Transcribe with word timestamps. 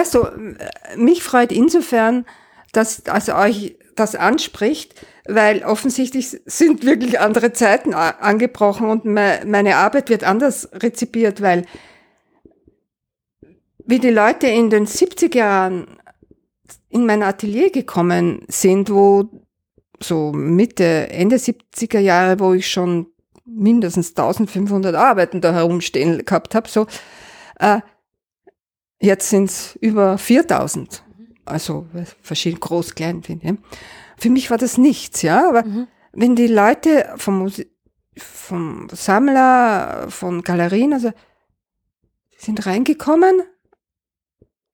weißt 0.00 0.14
du, 0.14 0.26
mich 0.96 1.22
freut 1.22 1.52
insofern, 1.52 2.24
dass 2.72 3.06
also 3.06 3.34
euch 3.34 3.76
das 3.96 4.14
anspricht, 4.14 4.94
weil 5.26 5.62
offensichtlich 5.62 6.40
sind 6.46 6.84
wirklich 6.84 7.20
andere 7.20 7.52
Zeiten 7.52 7.94
angebrochen 7.94 8.88
und 8.88 9.04
meine 9.04 9.76
Arbeit 9.76 10.08
wird 10.08 10.24
anders 10.24 10.68
rezipiert, 10.72 11.42
weil 11.42 11.66
wie 13.84 13.98
die 13.98 14.10
Leute 14.10 14.46
in 14.46 14.70
den 14.70 14.86
70er 14.86 15.36
Jahren 15.36 15.86
in 16.88 17.06
mein 17.06 17.22
Atelier 17.22 17.70
gekommen 17.70 18.44
sind, 18.48 18.90
wo 18.90 19.28
so 20.02 20.32
Mitte, 20.32 21.10
Ende 21.10 21.36
70er 21.36 21.98
Jahre, 21.98 22.40
wo 22.40 22.54
ich 22.54 22.70
schon 22.70 23.08
mindestens 23.44 24.10
1500 24.10 24.94
Arbeiten 24.94 25.40
da 25.40 25.52
herumstehen 25.52 26.24
gehabt 26.24 26.54
habe, 26.54 26.68
so, 26.68 26.86
äh, 27.58 27.80
jetzt 29.00 29.30
sind 29.30 29.50
es 29.50 29.76
über 29.76 30.18
4000. 30.18 31.02
Also 31.44 31.86
verschieden 32.22 32.60
groß, 32.60 32.94
klein, 32.94 33.22
finde 33.22 33.48
ich. 33.48 33.58
Für 34.16 34.30
mich 34.30 34.50
war 34.50 34.58
das 34.58 34.78
nichts, 34.78 35.22
ja, 35.22 35.48
aber 35.48 35.64
mhm. 35.64 35.88
wenn 36.12 36.36
die 36.36 36.46
Leute 36.46 37.12
vom, 37.16 37.50
vom 38.16 38.88
Sammler, 38.92 40.06
von 40.10 40.42
Galerien, 40.42 40.92
also 40.92 41.10
sind 42.36 42.64
reingekommen, 42.66 43.42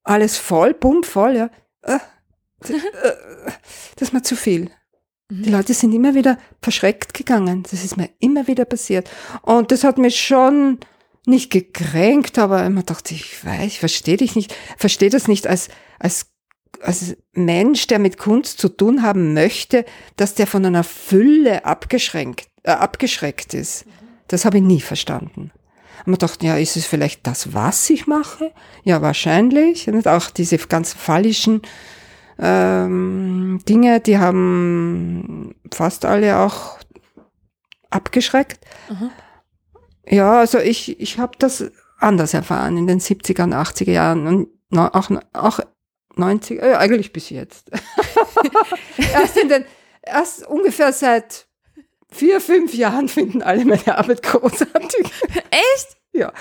alles 0.02 0.36
voll, 0.36 0.74
bumm, 0.74 1.02
voll, 1.02 1.36
ja, 1.36 1.50
äh, 1.82 1.94
äh, 2.68 3.52
das 3.96 4.08
ist 4.08 4.12
mir 4.12 4.22
zu 4.22 4.36
viel. 4.36 4.70
Mhm. 5.30 5.42
Die 5.42 5.50
Leute 5.50 5.74
sind 5.74 5.92
immer 5.92 6.14
wieder 6.14 6.38
verschreckt 6.62 7.14
gegangen. 7.14 7.62
Das 7.62 7.84
ist 7.84 7.96
mir 7.96 8.10
immer 8.18 8.46
wieder 8.46 8.64
passiert. 8.64 9.10
Und 9.42 9.72
das 9.72 9.84
hat 9.84 9.98
mich 9.98 10.20
schon 10.20 10.78
nicht 11.26 11.50
gekränkt, 11.50 12.38
aber 12.38 12.64
immer 12.64 12.82
dachte 12.82 13.14
ich, 13.14 13.44
weiß, 13.44 13.66
ich 13.66 13.80
verstehe 13.80 14.16
dich 14.16 14.36
nicht, 14.36 14.54
verstehe 14.76 15.10
das 15.10 15.28
nicht 15.28 15.46
als, 15.46 15.68
als, 15.98 16.26
als 16.80 17.16
Mensch, 17.32 17.86
der 17.86 17.98
mit 17.98 18.18
Kunst 18.18 18.58
zu 18.58 18.68
tun 18.68 19.02
haben 19.02 19.34
möchte, 19.34 19.84
dass 20.16 20.34
der 20.34 20.46
von 20.46 20.64
einer 20.64 20.84
Fülle 20.84 21.64
abgeschränkt, 21.64 22.48
äh, 22.62 22.70
abgeschreckt 22.70 23.54
ist. 23.54 23.86
Das 24.28 24.44
habe 24.44 24.58
ich 24.58 24.62
nie 24.62 24.80
verstanden. 24.80 25.52
Und 26.00 26.08
man 26.08 26.18
dachte, 26.18 26.46
ja, 26.46 26.56
ist 26.56 26.76
es 26.76 26.86
vielleicht 26.86 27.26
das, 27.26 27.54
was 27.54 27.88
ich 27.90 28.06
mache? 28.06 28.52
Ja, 28.84 29.02
wahrscheinlich. 29.02 29.88
Und 29.88 30.06
auch 30.06 30.30
diese 30.30 30.58
ganz 30.58 30.92
phallischen 30.92 31.62
ähm, 32.38 33.60
Dinge, 33.68 34.00
die 34.00 34.18
haben 34.18 35.54
fast 35.72 36.04
alle 36.04 36.38
auch 36.38 36.78
abgeschreckt. 37.90 38.60
Mhm. 38.90 39.10
Ja, 40.08 40.40
also 40.40 40.58
ich, 40.58 41.00
ich 41.00 41.18
habe 41.18 41.36
das 41.38 41.64
anders 41.98 42.34
erfahren 42.34 42.76
in 42.76 42.86
den 42.86 43.00
70er 43.00 43.44
und 43.44 43.54
80er 43.54 43.90
Jahren 43.90 44.26
und 44.26 44.48
auch, 44.78 45.10
auch 45.32 45.60
90, 46.16 46.62
äh, 46.62 46.74
eigentlich 46.74 47.12
bis 47.12 47.30
jetzt. 47.30 47.70
erst 49.12 49.36
in 49.36 49.48
den, 49.48 49.64
erst 50.02 50.46
ungefähr 50.46 50.92
seit 50.92 51.46
vier, 52.10 52.40
fünf 52.40 52.74
Jahren 52.74 53.08
finden 53.08 53.42
alle 53.42 53.64
meine 53.64 53.98
Arbeit 53.98 54.22
großartig. 54.22 55.06
Echt? 55.50 55.96
Ja, 56.12 56.32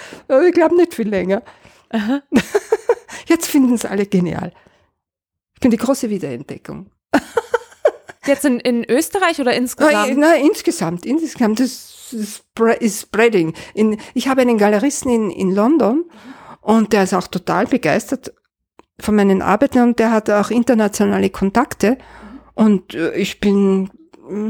ich 0.48 0.54
glaube 0.54 0.76
nicht 0.76 0.94
viel 0.94 1.10
länger. 1.10 1.44
Aha. 1.90 2.22
Jetzt 3.28 3.48
finden 3.48 3.74
es 3.74 3.86
alle 3.86 4.06
genial. 4.06 4.54
Ich 5.54 5.60
bin 5.60 5.72
die 5.72 5.78
große 5.78 6.10
Wiederentdeckung. 6.10 6.92
Jetzt 8.28 8.46
in, 8.46 8.60
in 8.60 8.84
Österreich 8.90 9.40
oder 9.40 9.54
insgesamt? 9.54 9.94
Nein, 9.94 10.20
nein 10.20 10.46
insgesamt. 10.46 11.06
Insgesamt. 11.06 11.60
Das 11.60 12.14
ist 12.14 13.02
Spreading. 13.02 13.54
In, 13.74 13.98
ich 14.14 14.28
habe 14.28 14.42
einen 14.42 14.58
Galeristen 14.58 15.12
in, 15.12 15.32
in 15.32 15.52
London 15.52 16.06
und 16.62 16.94
der 16.94 17.04
ist 17.04 17.14
auch 17.14 17.28
total 17.28 17.66
begeistert 17.66 18.34
von 19.00 19.16
meinen 19.16 19.42
Arbeiten 19.42 19.82
und 19.82 20.00
der 20.00 20.12
hat 20.12 20.30
auch 20.30 20.50
internationale 20.50 21.30
Kontakte 21.30 21.98
und 22.54 22.94
äh, 22.94 23.14
ich 23.16 23.40
bin 23.40 23.90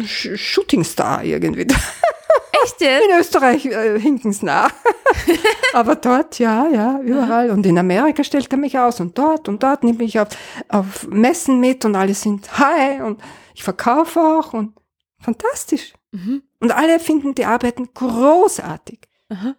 Shootingstar 0.05 1.23
irgendwie. 1.23 1.67
Echt 2.63 2.81
jetzt? 2.81 3.05
In 3.05 3.19
Österreich 3.19 3.66
äh, 3.66 4.00
hinken's 4.00 4.41
nach. 4.41 4.71
Aber 5.73 5.95
dort, 5.95 6.39
ja, 6.39 6.67
ja, 6.67 7.00
überall. 7.01 7.50
Und 7.51 7.66
in 7.66 7.77
Amerika 7.77 8.23
stellt 8.23 8.51
er 8.51 8.57
mich 8.57 8.79
aus 8.79 9.00
und 9.00 9.17
dort 9.17 9.50
und 9.50 9.61
dort 9.61 9.83
nimmt 9.83 10.00
mich 10.00 10.19
auf, 10.19 10.29
auf 10.69 11.07
Messen 11.07 11.59
mit 11.59 11.83
und 11.83 11.95
alle 11.95 12.13
sind 12.13 12.57
hi 12.57 13.01
und 13.01 13.19
ich 13.55 13.63
verkaufe 13.63 14.19
auch 14.19 14.51
und 14.51 14.75
fantastisch. 15.17 15.93
Mhm. 16.11 16.43
Und 16.59 16.71
alle 16.71 16.99
finden 16.99 17.35
die 17.35 17.45
Arbeiten 17.45 17.93
großartig. 17.93 18.99
Aha. 19.29 19.55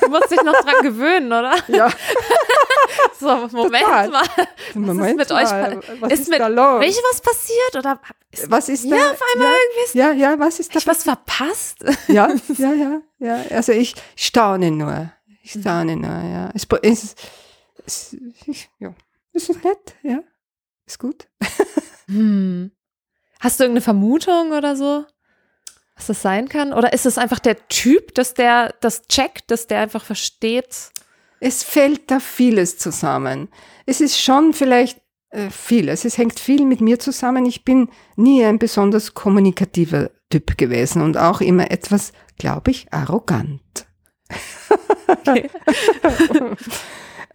Du 0.00 0.08
musst 0.08 0.30
dich 0.30 0.42
noch 0.42 0.54
dran 0.54 0.82
gewöhnen, 0.82 1.26
oder? 1.26 1.54
Ja. 1.68 1.90
so, 3.20 3.26
Moment 3.56 3.84
Total. 3.84 4.08
mal. 4.08 4.22
Was 4.28 4.74
Moment 4.74 5.20
ist 5.20 5.30
mit 5.30 5.32
euch? 5.32 5.50
Was 6.00 6.12
ist, 6.12 6.20
ist 6.20 6.30
mit 6.30 6.40
da 6.40 6.46
los? 6.46 6.86
Ist 6.86 7.02
was 7.10 7.20
passiert 7.20 7.76
oder 7.76 8.00
ist 8.30 8.50
was 8.50 8.68
ist 8.70 8.90
da? 8.90 8.96
Ja, 8.96 9.10
auf 9.10 9.20
einmal 9.34 9.48
ja, 9.48 9.54
irgendwie. 9.54 9.98
Ja, 9.98 10.12
ja, 10.30 10.38
was 10.38 10.58
ist 10.58 10.74
da? 10.74 10.78
Ich 10.78 10.86
was 10.86 11.02
verpasst? 11.02 11.84
Ja, 12.08 12.28
ja, 12.58 12.72
ja, 12.72 13.02
ja. 13.18 13.44
Also 13.50 13.72
ich 13.72 13.94
staune 14.16 14.70
nur. 14.70 15.12
Ich 15.42 15.52
staune 15.52 15.96
nur, 15.96 16.08
ja. 16.08 16.50
Es, 16.54 16.66
es, 16.82 17.14
es, 17.84 18.16
ich, 18.46 18.70
ja. 18.78 18.94
es 19.34 19.50
ist 19.50 19.62
nett, 19.64 19.96
ja. 20.02 20.20
Ist 20.86 20.98
gut. 20.98 21.28
Hm. 22.06 22.70
Hast 23.42 23.58
du 23.58 23.64
irgendeine 23.64 23.82
Vermutung 23.82 24.52
oder 24.52 24.76
so? 24.76 25.04
Was 25.96 26.06
das 26.06 26.22
sein 26.22 26.48
kann? 26.48 26.72
Oder 26.72 26.92
ist 26.92 27.06
es 27.06 27.18
einfach 27.18 27.40
der 27.40 27.66
Typ, 27.66 28.14
dass 28.14 28.34
der 28.34 28.72
das 28.80 29.02
checkt, 29.08 29.50
dass 29.50 29.66
der 29.66 29.80
einfach 29.80 30.04
versteht? 30.04 30.92
Es 31.40 31.64
fällt 31.64 32.08
da 32.12 32.20
vieles 32.20 32.78
zusammen. 32.78 33.48
Es 33.84 34.00
ist 34.00 34.20
schon 34.20 34.52
vielleicht 34.52 35.00
äh, 35.30 35.50
vieles. 35.50 36.04
Es 36.04 36.18
hängt 36.18 36.38
viel 36.38 36.64
mit 36.64 36.80
mir 36.80 37.00
zusammen. 37.00 37.44
Ich 37.44 37.64
bin 37.64 37.88
nie 38.14 38.44
ein 38.44 38.60
besonders 38.60 39.12
kommunikativer 39.12 40.12
Typ 40.30 40.56
gewesen 40.56 41.02
und 41.02 41.16
auch 41.16 41.40
immer 41.40 41.72
etwas, 41.72 42.12
glaube 42.38 42.70
ich, 42.70 42.92
arrogant. 42.92 43.86
Okay. 45.08 45.50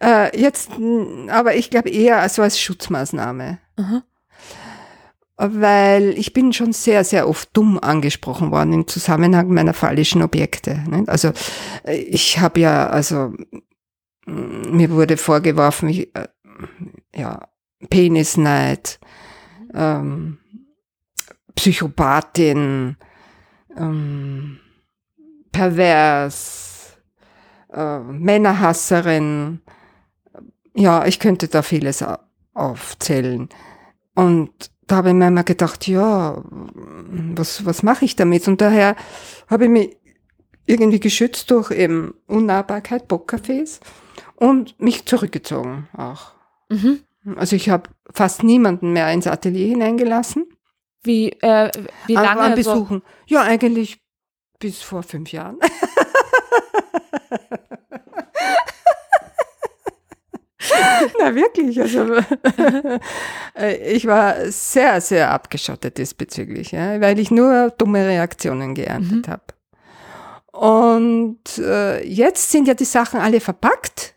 äh, 0.00 0.40
jetzt, 0.40 0.70
aber 1.28 1.54
ich 1.54 1.68
glaube 1.68 1.90
eher 1.90 2.26
so 2.30 2.40
als 2.40 2.58
Schutzmaßnahme. 2.58 3.58
Aha 3.76 4.02
weil 5.38 6.18
ich 6.18 6.32
bin 6.32 6.52
schon 6.52 6.72
sehr, 6.72 7.04
sehr 7.04 7.28
oft 7.28 7.56
dumm 7.56 7.78
angesprochen 7.78 8.50
worden 8.50 8.72
im 8.72 8.88
Zusammenhang 8.88 9.48
meiner 9.48 9.72
phallischen 9.72 10.22
Objekte. 10.22 10.82
Also 11.06 11.32
äh, 11.84 11.96
ich 11.96 12.40
habe 12.40 12.60
ja, 12.60 12.88
also 12.88 13.32
mir 14.26 14.90
wurde 14.90 15.16
vorgeworfen, 15.16 15.88
ich, 15.88 16.14
äh, 16.14 16.28
ja, 17.14 17.48
Penisneid, 17.88 18.98
ähm, 19.72 20.38
Psychopathin, 21.54 22.96
ähm, 23.76 24.58
pervers, 25.52 26.98
äh, 27.72 28.00
Männerhasserin. 28.00 29.60
Ja, 30.74 31.06
ich 31.06 31.20
könnte 31.20 31.46
da 31.46 31.62
vieles 31.62 32.04
aufzählen. 32.54 33.48
Und 34.14 34.70
da 34.88 34.96
habe 34.96 35.10
ich 35.10 35.14
mir 35.14 35.28
immer 35.28 35.44
gedacht, 35.44 35.86
ja, 35.86 36.42
was, 37.34 37.64
was 37.64 37.82
mache 37.82 38.04
ich 38.04 38.16
damit? 38.16 38.48
Und 38.48 38.60
daher 38.60 38.96
habe 39.48 39.64
ich 39.64 39.70
mich 39.70 39.96
irgendwie 40.66 41.00
geschützt 41.00 41.50
durch 41.50 41.70
eben 41.70 42.14
Unnahbarkeit, 42.26 43.10
Bockcafés 43.10 43.80
und 44.34 44.80
mich 44.80 45.06
zurückgezogen 45.06 45.88
auch. 45.96 46.32
Mhm. 46.68 47.00
Also 47.36 47.54
ich 47.56 47.70
habe 47.70 47.90
fast 48.12 48.42
niemanden 48.42 48.92
mehr 48.92 49.12
ins 49.12 49.26
Atelier 49.26 49.68
hineingelassen. 49.68 50.46
Wie, 51.02 51.32
äh, 51.32 51.70
wie 52.06 52.14
lange? 52.14 52.30
An, 52.30 52.38
an 52.38 52.54
Besuchen. 52.54 53.00
So? 53.00 53.34
Ja, 53.34 53.42
eigentlich 53.42 54.00
bis 54.58 54.82
vor 54.82 55.02
fünf 55.02 55.32
Jahren. 55.32 55.58
Na 61.18 61.34
wirklich, 61.34 61.80
also 61.80 62.06
äh, 63.58 63.92
ich 63.92 64.06
war 64.06 64.50
sehr, 64.50 65.00
sehr 65.00 65.30
abgeschottet 65.30 65.98
diesbezüglich, 65.98 66.72
ja, 66.72 67.00
weil 67.00 67.18
ich 67.18 67.30
nur 67.30 67.70
dumme 67.76 68.06
Reaktionen 68.06 68.74
geerntet 68.74 69.26
mhm. 69.26 69.30
habe. 69.30 69.42
Und 70.52 71.58
äh, 71.58 72.04
jetzt 72.04 72.50
sind 72.50 72.66
ja 72.66 72.74
die 72.74 72.84
Sachen 72.84 73.20
alle 73.20 73.40
verpackt 73.40 74.14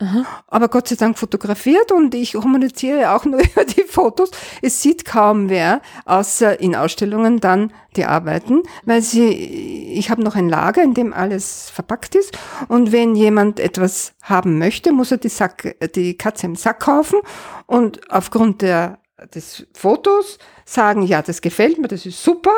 Aha. 0.00 0.24
aber 0.46 0.68
Gott 0.68 0.86
sei 0.86 0.94
Dank 0.94 1.18
fotografiert 1.18 1.90
und 1.90 2.14
ich 2.14 2.34
kommuniziere 2.34 3.10
auch 3.10 3.24
nur 3.24 3.40
über 3.44 3.64
die 3.64 3.82
Fotos. 3.82 4.30
Es 4.62 4.80
sieht 4.80 5.04
kaum 5.04 5.48
wer, 5.48 5.82
außer 6.04 6.60
in 6.60 6.76
Ausstellungen 6.76 7.40
dann 7.40 7.72
die 7.96 8.04
Arbeiten, 8.04 8.62
weil 8.84 9.02
sie, 9.02 9.28
ich 9.28 10.08
habe 10.10 10.22
noch 10.22 10.36
ein 10.36 10.48
Lager, 10.48 10.84
in 10.84 10.94
dem 10.94 11.12
alles 11.12 11.68
verpackt 11.70 12.14
ist 12.14 12.38
und 12.68 12.92
wenn 12.92 13.16
jemand 13.16 13.58
etwas 13.58 14.14
haben 14.22 14.58
möchte, 14.58 14.92
muss 14.92 15.10
er 15.10 15.18
die, 15.18 15.30
Sack, 15.30 15.76
die 15.96 16.16
Katze 16.16 16.46
im 16.46 16.54
Sack 16.54 16.78
kaufen 16.80 17.18
und 17.66 18.08
aufgrund 18.08 18.62
der, 18.62 19.00
des 19.34 19.66
Fotos 19.74 20.38
sagen, 20.64 21.02
ja, 21.02 21.22
das 21.22 21.40
gefällt 21.40 21.78
mir, 21.78 21.88
das 21.88 22.06
ist 22.06 22.22
super 22.22 22.52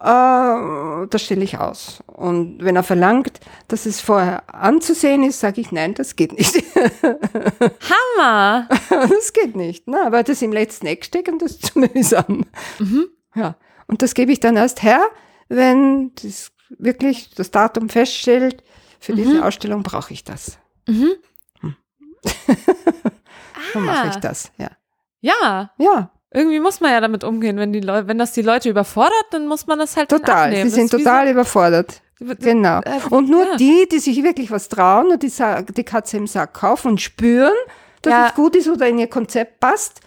äh, 0.00 1.06
das 1.08 1.22
stelle 1.22 1.44
ich 1.44 1.58
aus. 1.58 2.02
Und 2.06 2.62
wenn 2.62 2.76
er 2.76 2.82
verlangt, 2.82 3.40
dass 3.68 3.86
es 3.86 4.00
vorher 4.00 4.54
anzusehen 4.54 5.24
ist, 5.24 5.40
sage 5.40 5.60
ich, 5.60 5.72
nein, 5.72 5.94
das 5.94 6.16
geht 6.16 6.32
nicht. 6.32 6.54
Hammer! 8.16 8.68
das 8.90 9.32
geht 9.32 9.56
nicht, 9.56 9.84
na, 9.86 10.12
weil 10.12 10.24
das 10.24 10.42
im 10.42 10.52
letzten 10.52 10.86
Eck 10.86 11.04
steckt 11.04 11.28
und 11.28 11.42
das 11.42 11.52
ist 11.52 11.66
zu 11.66 11.78
mühsam. 11.80 12.44
Ja. 13.34 13.56
Und 13.86 14.02
das 14.02 14.14
gebe 14.14 14.32
ich 14.32 14.40
dann 14.40 14.56
erst 14.56 14.82
her, 14.82 15.00
wenn 15.48 16.12
das 16.22 16.52
wirklich 16.78 17.34
das 17.34 17.50
Datum 17.50 17.88
feststellt, 17.88 18.62
für 19.00 19.14
diese 19.14 19.44
Ausstellung 19.44 19.82
brauche 19.82 20.12
ich 20.12 20.24
das. 20.24 20.58
Mhm. 20.86 21.12
Dann 23.74 23.84
mache 23.84 24.08
ich 24.08 24.16
Ah, 24.16 24.20
das, 24.20 24.50
ja. 24.58 24.70
ja, 25.20 25.70
Ja, 25.78 26.10
irgendwie 26.32 26.60
muss 26.60 26.80
man 26.80 26.90
ja 26.92 27.00
damit 27.00 27.24
umgehen, 27.24 27.56
wenn 27.56 27.72
die 27.72 27.80
Leute, 27.80 28.08
wenn 28.08 28.18
das 28.18 28.32
die 28.32 28.42
Leute 28.42 28.68
überfordert, 28.68 29.24
dann 29.30 29.46
muss 29.46 29.66
man 29.66 29.78
das 29.78 29.96
halt 29.96 30.10
total. 30.10 30.46
abnehmen. 30.48 30.68
Sie 30.70 30.74
sind 30.76 30.90
total 30.90 31.28
überfordert. 31.28 32.02
So, 32.18 32.34
Genau. 32.38 32.80
Äh, 32.80 33.00
Und 33.10 33.30
nur 33.30 33.44
ja. 33.46 33.56
die, 33.56 33.88
die 33.90 33.98
sich 33.98 34.22
wirklich 34.22 34.50
was 34.50 34.68
trauen 34.68 35.12
und 35.12 35.22
die, 35.22 35.32
die 35.76 35.84
Katze 35.84 36.16
im 36.16 36.26
Sack 36.26 36.54
kaufen 36.54 36.92
und 36.92 37.00
spüren, 37.00 37.52
dass 38.02 38.12
Ja. 38.12 38.26
es 38.28 38.34
gut 38.34 38.56
ist 38.56 38.68
oder 38.68 38.88
in 38.88 38.98
ihr 38.98 39.06
Konzept 39.08 39.60
passt, 39.60 40.00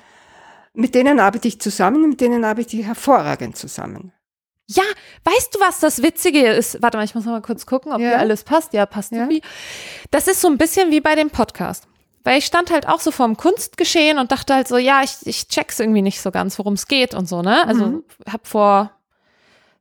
mit 0.73 0.94
denen 0.95 1.19
arbeite 1.19 1.47
ich 1.47 1.59
zusammen, 1.59 2.09
mit 2.09 2.21
denen 2.21 2.44
arbeite 2.45 2.77
ich 2.77 2.85
hervorragend 2.85 3.57
zusammen. 3.57 4.13
Ja, 4.69 4.83
weißt 5.25 5.56
du, 5.56 5.59
was 5.59 5.79
das 5.81 6.01
Witzige 6.01 6.47
ist? 6.47 6.81
Warte 6.81 6.97
mal, 6.97 7.03
ich 7.03 7.13
muss 7.13 7.25
noch 7.25 7.33
mal 7.33 7.41
kurz 7.41 7.65
gucken, 7.65 7.91
ob 7.91 8.00
Ja. 8.00 8.09
hier 8.09 8.19
alles 8.19 8.44
passt. 8.45 8.71
Ja, 8.73 8.85
passt 8.85 9.12
Ja. 9.12 9.19
irgendwie. 9.19 9.41
Das 10.12 10.27
ist 10.27 10.39
so 10.39 10.47
ein 10.47 10.57
bisschen 10.57 10.91
wie 10.91 11.01
bei 11.01 11.15
dem 11.15 11.29
Podcast. 11.29 11.88
Weil 12.23 12.38
ich 12.38 12.45
stand 12.45 12.69
halt 12.71 12.88
auch 12.88 13.00
so 13.00 13.12
vorm 13.12 13.35
Kunstgeschehen 13.35 14.19
und 14.19 14.31
dachte 14.31 14.53
halt 14.53 14.68
so, 14.68 14.77
ja, 14.77 15.01
ich, 15.03 15.15
ich 15.25 15.47
check's 15.47 15.79
irgendwie 15.79 16.01
nicht 16.03 16.21
so 16.21 16.29
ganz, 16.31 16.57
worum 16.59 16.73
es 16.73 16.88
geht 16.88 17.13
und 17.13 17.27
so, 17.27 17.41
ne? 17.41 17.68
Also 17.68 17.85
Mhm. 17.85 18.03
hab 18.31 18.45
vor, 18.47 18.91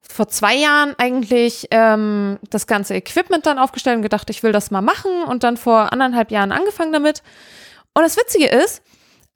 vor 0.01 0.29
zwei 0.29 0.55
Jahren 0.55 0.95
eigentlich 0.99 1.69
ähm, 1.71 2.39
das 2.49 2.67
ganze 2.67 2.95
Equipment 2.95 3.45
dann 3.47 3.59
aufgestellt 3.59 3.97
und 3.97 4.03
gedacht, 4.03 4.31
ich 4.31 4.43
will 4.43 4.53
das 4.53 4.71
mal 4.71 4.81
machen 4.81 5.23
und 5.25 5.43
dann 5.45 5.57
vor 5.57 5.93
anderthalb 5.93 6.31
Jahren 6.31 6.51
angefangen 6.53 6.93
damit. 6.93 7.23
Und 7.93 8.03
das 8.05 8.17
Witzige 8.17 8.47
ist, 8.47 8.83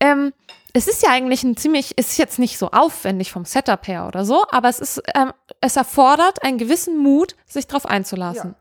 ähm, 0.01 0.33
es 0.73 0.89
ist 0.89 1.03
ja 1.03 1.11
eigentlich 1.11 1.45
ein 1.45 1.57
ziemlich, 1.57 1.93
es 1.97 2.09
ist 2.13 2.19
jetzt 2.19 2.39
nicht 2.39 2.59
so 2.59 2.71
aufwendig 2.71 3.31
vom 3.31 3.45
Setup 3.45 3.87
her 3.87 4.07
oder 4.09 4.25
so, 4.25 4.45
aber 4.51 4.69
es 4.69 4.81
ist, 4.81 5.03
ähm, 5.15 5.33
es 5.61 5.77
erfordert 5.77 6.43
einen 6.43 6.59
gewissen 6.59 6.97
Mut, 6.99 7.37
sich 7.47 7.67
darauf 7.69 7.87
einzulassen. 7.87 8.57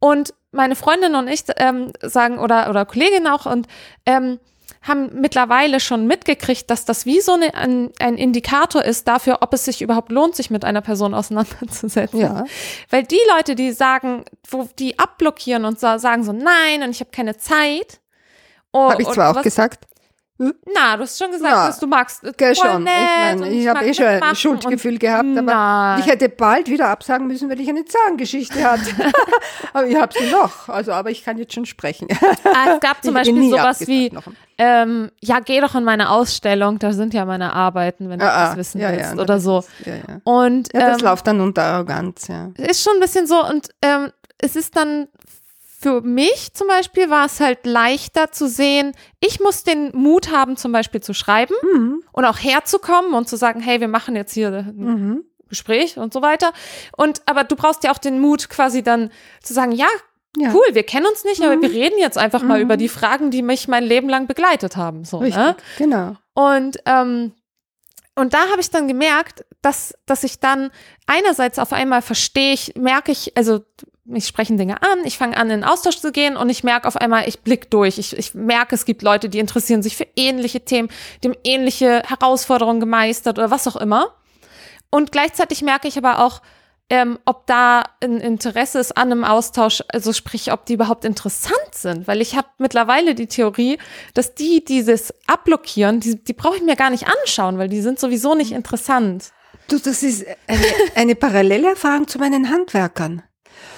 Und 0.00 0.34
meine 0.50 0.74
Freundin 0.74 1.14
und 1.14 1.28
ich 1.28 1.44
ähm, 1.58 1.92
sagen, 2.02 2.38
oder, 2.38 2.68
oder 2.70 2.84
Kollegin 2.84 3.28
auch, 3.28 3.46
und 3.46 3.68
ähm, 4.06 4.40
haben 4.82 5.20
mittlerweile 5.20 5.78
schon 5.78 6.06
mitgekriegt, 6.06 6.70
dass 6.70 6.86
das 6.86 7.04
wie 7.04 7.20
so 7.20 7.34
eine, 7.34 7.54
ein, 7.54 7.90
ein 8.00 8.16
Indikator 8.16 8.82
ist 8.82 9.06
dafür, 9.06 9.38
ob 9.42 9.52
es 9.52 9.66
sich 9.66 9.82
überhaupt 9.82 10.10
lohnt, 10.10 10.34
sich 10.34 10.48
mit 10.48 10.64
einer 10.64 10.80
Person 10.80 11.12
auseinanderzusetzen. 11.12 12.18
Ja. 12.18 12.44
Weil 12.88 13.02
die 13.02 13.20
Leute, 13.36 13.54
die 13.54 13.72
sagen, 13.72 14.24
wo 14.48 14.68
die 14.78 14.98
abblockieren 14.98 15.66
und 15.66 15.78
sa- 15.78 15.98
sagen 15.98 16.24
so, 16.24 16.32
nein, 16.32 16.82
und 16.82 16.90
ich 16.90 17.00
habe 17.00 17.10
keine 17.10 17.36
Zeit. 17.36 18.00
Oh, 18.72 18.90
Habe 18.90 19.02
ich 19.02 19.08
zwar 19.08 19.36
auch 19.36 19.42
gesagt, 19.42 19.84
Na, 20.74 20.96
du 20.96 21.02
hast 21.02 21.18
schon 21.18 21.30
gesagt, 21.30 21.68
dass 21.68 21.78
du 21.78 21.86
magst. 21.86 22.22
gell 22.38 22.54
schon. 22.56 22.84
nett 22.84 22.92
ich 23.34 23.40
meine, 23.40 23.50
ich 23.50 23.68
habe 23.68 23.84
eh 23.84 23.92
schon 23.92 24.06
ein 24.06 24.34
Schuldgefühl 24.34 24.98
gehabt, 24.98 25.28
aber 25.36 25.42
Nein. 25.42 26.00
ich 26.00 26.06
hätte 26.06 26.30
bald 26.30 26.68
wieder 26.68 26.88
absagen 26.88 27.26
müssen, 27.26 27.50
weil 27.50 27.60
ich 27.60 27.68
eine 27.68 27.84
Zahngeschichte 27.84 28.64
hatte. 28.64 28.90
aber 29.74 29.86
ich 29.86 29.96
habe 29.96 30.14
sie 30.18 30.30
noch. 30.30 30.68
Also, 30.70 30.92
aber 30.92 31.10
ich 31.10 31.22
kann 31.24 31.36
jetzt 31.36 31.52
schon 31.52 31.66
sprechen. 31.66 32.08
Ah, 32.44 32.72
es 32.74 32.80
gab 32.80 33.00
zum 33.04 33.12
Beispiel 33.12 33.50
sowas 33.50 33.86
wie, 33.86 34.10
ähm, 34.56 35.10
ja, 35.20 35.40
geh 35.40 35.60
doch 35.60 35.74
in 35.74 35.84
meine 35.84 36.08
Ausstellung, 36.10 36.78
da 36.78 36.92
sind 36.94 37.12
ja 37.12 37.26
meine 37.26 37.52
Arbeiten, 37.52 38.08
wenn 38.08 38.18
du 38.18 38.24
Ah, 38.24 38.44
das 38.46 38.54
ah, 38.54 38.56
wissen 38.56 38.80
ja, 38.80 38.90
willst 38.92 39.04
ja, 39.04 39.12
oder 39.12 39.24
das 39.26 39.42
so. 39.42 39.58
ist- 39.58 39.68
Ja, 39.84 39.94
ja. 39.94 40.20
Und 40.24 40.72
ja, 40.72 40.80
das 40.90 41.00
ähm, 41.00 41.04
läuft 41.06 41.26
dann 41.26 41.40
unter 41.42 41.62
Arroganz, 41.64 42.28
ja. 42.28 42.48
ist 42.56 42.82
schon 42.82 42.94
ein 42.94 43.00
bisschen 43.00 43.26
so 43.26 43.46
und 43.46 43.68
ähm, 43.82 44.10
es 44.38 44.56
ist 44.56 44.74
dann 44.74 45.08
für 45.82 46.02
mich 46.02 46.52
zum 46.52 46.66
Beispiel 46.68 47.08
war 47.08 47.24
es 47.24 47.40
halt 47.40 47.64
leichter 47.64 48.30
zu 48.32 48.48
sehen, 48.48 48.92
ich 49.20 49.40
muss 49.40 49.64
den 49.64 49.90
Mut 49.96 50.30
haben, 50.30 50.56
zum 50.56 50.72
Beispiel 50.72 51.00
zu 51.00 51.14
schreiben 51.14 51.54
Mhm. 51.74 52.02
und 52.12 52.24
auch 52.26 52.38
herzukommen 52.38 53.14
und 53.14 53.28
zu 53.28 53.36
sagen, 53.36 53.60
hey, 53.60 53.80
wir 53.80 53.88
machen 53.88 54.14
jetzt 54.14 54.34
hier 54.34 54.48
ein 54.48 54.74
Mhm. 54.76 55.24
Gespräch 55.48 55.96
und 55.96 56.12
so 56.12 56.20
weiter. 56.22 56.52
Und 56.96 57.22
aber 57.26 57.44
du 57.44 57.56
brauchst 57.56 57.82
ja 57.82 57.92
auch 57.92 57.98
den 57.98 58.20
Mut, 58.20 58.50
quasi 58.50 58.82
dann 58.82 59.10
zu 59.42 59.54
sagen, 59.54 59.72
ja, 59.72 59.88
Ja. 60.36 60.52
cool, 60.54 60.62
wir 60.74 60.84
kennen 60.84 61.06
uns 61.06 61.24
nicht, 61.24 61.42
aber 61.42 61.56
Mhm. 61.56 61.62
wir 61.62 61.70
reden 61.72 61.98
jetzt 61.98 62.16
einfach 62.18 62.42
mal 62.42 62.60
über 62.60 62.76
die 62.76 62.88
Fragen, 62.88 63.30
die 63.32 63.42
mich 63.42 63.66
mein 63.66 63.82
Leben 63.82 64.08
lang 64.08 64.26
begleitet 64.28 64.76
haben. 64.76 65.04
So, 65.04 65.18
Richtig, 65.18 65.36
ne? 65.42 65.56
genau. 65.78 66.16
Und, 66.34 66.78
ähm, 66.86 67.32
und 68.14 68.32
da 68.34 68.48
habe 68.50 68.60
ich 68.60 68.70
dann 68.70 68.86
gemerkt, 68.86 69.44
dass, 69.62 69.92
dass 70.06 70.22
ich 70.24 70.38
dann 70.40 70.70
einerseits 71.06 71.58
auf 71.58 71.72
einmal 71.72 72.00
verstehe, 72.02 72.52
ich 72.52 72.74
merke 72.76 73.10
ich, 73.10 73.36
also 73.36 73.60
mich 74.04 74.26
sprechen 74.26 74.56
Dinge 74.56 74.82
an, 74.82 75.04
ich 75.04 75.18
fange 75.18 75.36
an, 75.36 75.50
in 75.50 75.64
Austausch 75.64 75.98
zu 75.98 76.12
gehen 76.12 76.36
und 76.36 76.48
ich 76.50 76.64
merke 76.64 76.88
auf 76.88 76.96
einmal, 76.96 77.28
ich 77.28 77.40
blick 77.40 77.70
durch. 77.70 77.98
Ich, 77.98 78.16
ich 78.16 78.34
merke, 78.34 78.74
es 78.74 78.84
gibt 78.84 79.02
Leute, 79.02 79.28
die 79.28 79.38
interessieren 79.38 79.82
sich 79.82 79.96
für 79.96 80.06
ähnliche 80.16 80.64
Themen, 80.64 80.88
die 81.22 81.28
haben 81.28 81.38
ähnliche 81.44 82.02
Herausforderungen 82.06 82.80
gemeistert 82.80 83.38
oder 83.38 83.50
was 83.50 83.68
auch 83.68 83.76
immer. 83.76 84.14
Und 84.90 85.12
gleichzeitig 85.12 85.62
merke 85.62 85.86
ich 85.86 85.96
aber 85.96 86.24
auch, 86.24 86.42
ähm, 86.92 87.20
ob 87.24 87.46
da 87.46 87.84
ein 88.02 88.18
Interesse 88.18 88.80
ist 88.80 88.96
an 88.96 89.12
einem 89.12 89.24
Austausch, 89.24 89.82
also 89.88 90.12
sprich, 90.12 90.52
ob 90.52 90.66
die 90.66 90.74
überhaupt 90.74 91.04
interessant 91.04 91.72
sind. 91.72 92.08
Weil 92.08 92.20
ich 92.20 92.36
habe 92.36 92.48
mittlerweile 92.58 93.14
die 93.14 93.28
Theorie, 93.28 93.78
dass 94.12 94.34
die 94.34 94.64
dieses 94.64 95.14
abblockieren, 95.28 96.00
die, 96.00 96.22
die 96.22 96.32
brauche 96.32 96.56
ich 96.56 96.62
mir 96.62 96.74
gar 96.74 96.90
nicht 96.90 97.06
anschauen, 97.06 97.58
weil 97.58 97.68
die 97.68 97.80
sind 97.80 98.00
sowieso 98.00 98.34
nicht 98.34 98.50
interessant. 98.50 99.30
Du, 99.68 99.78
das 99.78 100.02
ist 100.02 100.26
eine, 100.48 100.64
eine 100.96 101.14
parallele 101.14 101.70
Erfahrung 101.70 102.08
zu 102.08 102.18
meinen 102.18 102.50
Handwerkern. 102.50 103.22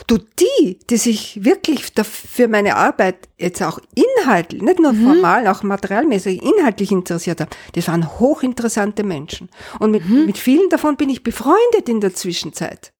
Du, 0.06 0.18
die, 0.18 0.78
die 0.90 0.96
sich 0.96 1.44
wirklich 1.44 1.92
für 2.04 2.48
meine 2.48 2.76
Arbeit 2.76 3.28
jetzt 3.38 3.62
auch 3.62 3.78
inhaltlich, 3.94 4.60
nicht 4.62 4.78
nur 4.80 4.94
formal, 4.94 5.46
auch 5.46 5.62
materialmäßig, 5.62 6.42
inhaltlich 6.42 6.90
interessiert 6.90 7.40
haben, 7.40 7.50
das 7.74 7.88
waren 7.88 8.18
hochinteressante 8.18 9.04
Menschen. 9.04 9.48
Und 9.78 9.90
mit, 9.92 10.08
mit 10.08 10.38
vielen 10.38 10.68
davon 10.70 10.96
bin 10.96 11.08
ich 11.08 11.22
befreundet 11.22 11.88
in 11.88 12.00
der 12.00 12.14
Zwischenzeit. 12.14 12.92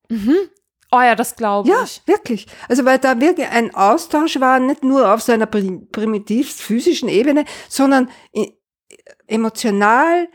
Oh 0.95 1.01
ja, 1.01 1.15
das 1.15 1.37
glaube 1.37 1.69
Ja, 1.71 1.83
ich. 1.85 2.03
wirklich. 2.07 2.47
Also 2.69 2.85
weil 2.85 2.99
da 2.99 3.19
wirklich 3.21 3.49
ein 3.49 3.75
Austausch 3.75 4.39
war, 4.41 4.59
nicht 4.61 4.85
nur 4.85 5.13
auf 5.13 5.23
so 5.23 5.33
einer 5.33 5.47
prim 5.47 5.89
primitivst 5.91 6.61
physischen 6.61 7.09
Ebene, 7.09 7.45
sondern 7.69 8.11
emotional, 9.27 10.29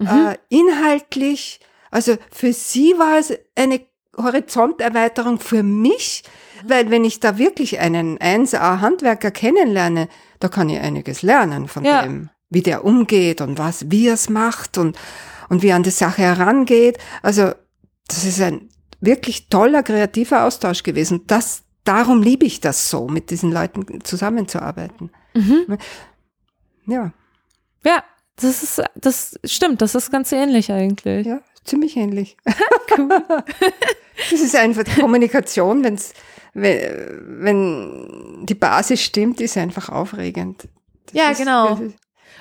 äh, 0.00 0.36
inhaltlich. 0.48 1.60
Also 1.90 2.16
für 2.30 2.52
sie 2.52 2.94
war 2.98 3.18
es 3.18 3.32
eine 3.54 3.80
Horizonterweiterung 4.16 5.38
für 5.40 5.62
mich, 5.62 6.22
weil 6.64 6.90
wenn 6.90 7.04
ich 7.04 7.20
da 7.20 7.38
wirklich 7.38 7.78
einen 7.80 8.18
1A-Handwerker 8.18 9.30
kennenlerne, 9.30 10.08
da 10.40 10.48
kann 10.48 10.68
ich 10.68 10.78
einiges 10.80 11.22
lernen 11.22 11.68
von 11.68 11.84
Ja. 11.84 12.02
dem, 12.02 12.30
wie 12.50 12.62
der 12.62 12.84
umgeht 12.84 13.40
und 13.40 13.58
was, 13.58 13.90
wie 13.90 14.08
er 14.08 14.14
es 14.14 14.28
macht 14.28 14.76
und, 14.78 14.98
und 15.48 15.62
wie 15.62 15.68
er 15.68 15.76
an 15.76 15.82
die 15.82 15.90
Sache 15.90 16.22
herangeht. 16.22 16.98
Also 17.22 17.52
das 18.08 18.24
ist 18.24 18.40
ein 18.40 18.68
wirklich 19.00 19.48
toller 19.48 19.82
kreativer 19.82 20.44
Austausch 20.44 20.82
gewesen. 20.82 21.22
Das, 21.26 21.62
darum 21.84 22.22
liebe 22.22 22.44
ich 22.44 22.60
das 22.60 22.90
so, 22.90 23.06
mit 23.08 23.30
diesen 23.30 23.52
Leuten 23.52 24.02
zusammenzuarbeiten. 24.04 25.10
Mhm. 25.34 25.78
Ja, 26.86 27.12
Ja, 27.84 28.02
das 28.36 28.62
ist, 28.62 28.82
das 28.96 29.38
stimmt, 29.44 29.80
das 29.82 29.94
ist 29.94 30.10
ganz 30.10 30.32
ähnlich 30.32 30.72
eigentlich. 30.72 31.26
ja, 31.26 31.40
ziemlich 31.64 31.96
ähnlich. 31.96 32.36
das 34.30 34.40
ist 34.40 34.56
einfach 34.56 34.84
die 34.84 35.00
Kommunikation, 35.00 35.84
wenn's, 35.84 36.12
wenn, 36.54 36.78
wenn 37.42 38.46
die 38.46 38.54
Basis 38.54 39.00
stimmt, 39.02 39.40
ist 39.40 39.56
einfach 39.56 39.88
aufregend. 39.88 40.68
Das 41.06 41.14
Ja, 41.14 41.30
ist, 41.30 41.38
genau. 41.38 41.70
Das 41.70 41.80
ist 41.80 41.96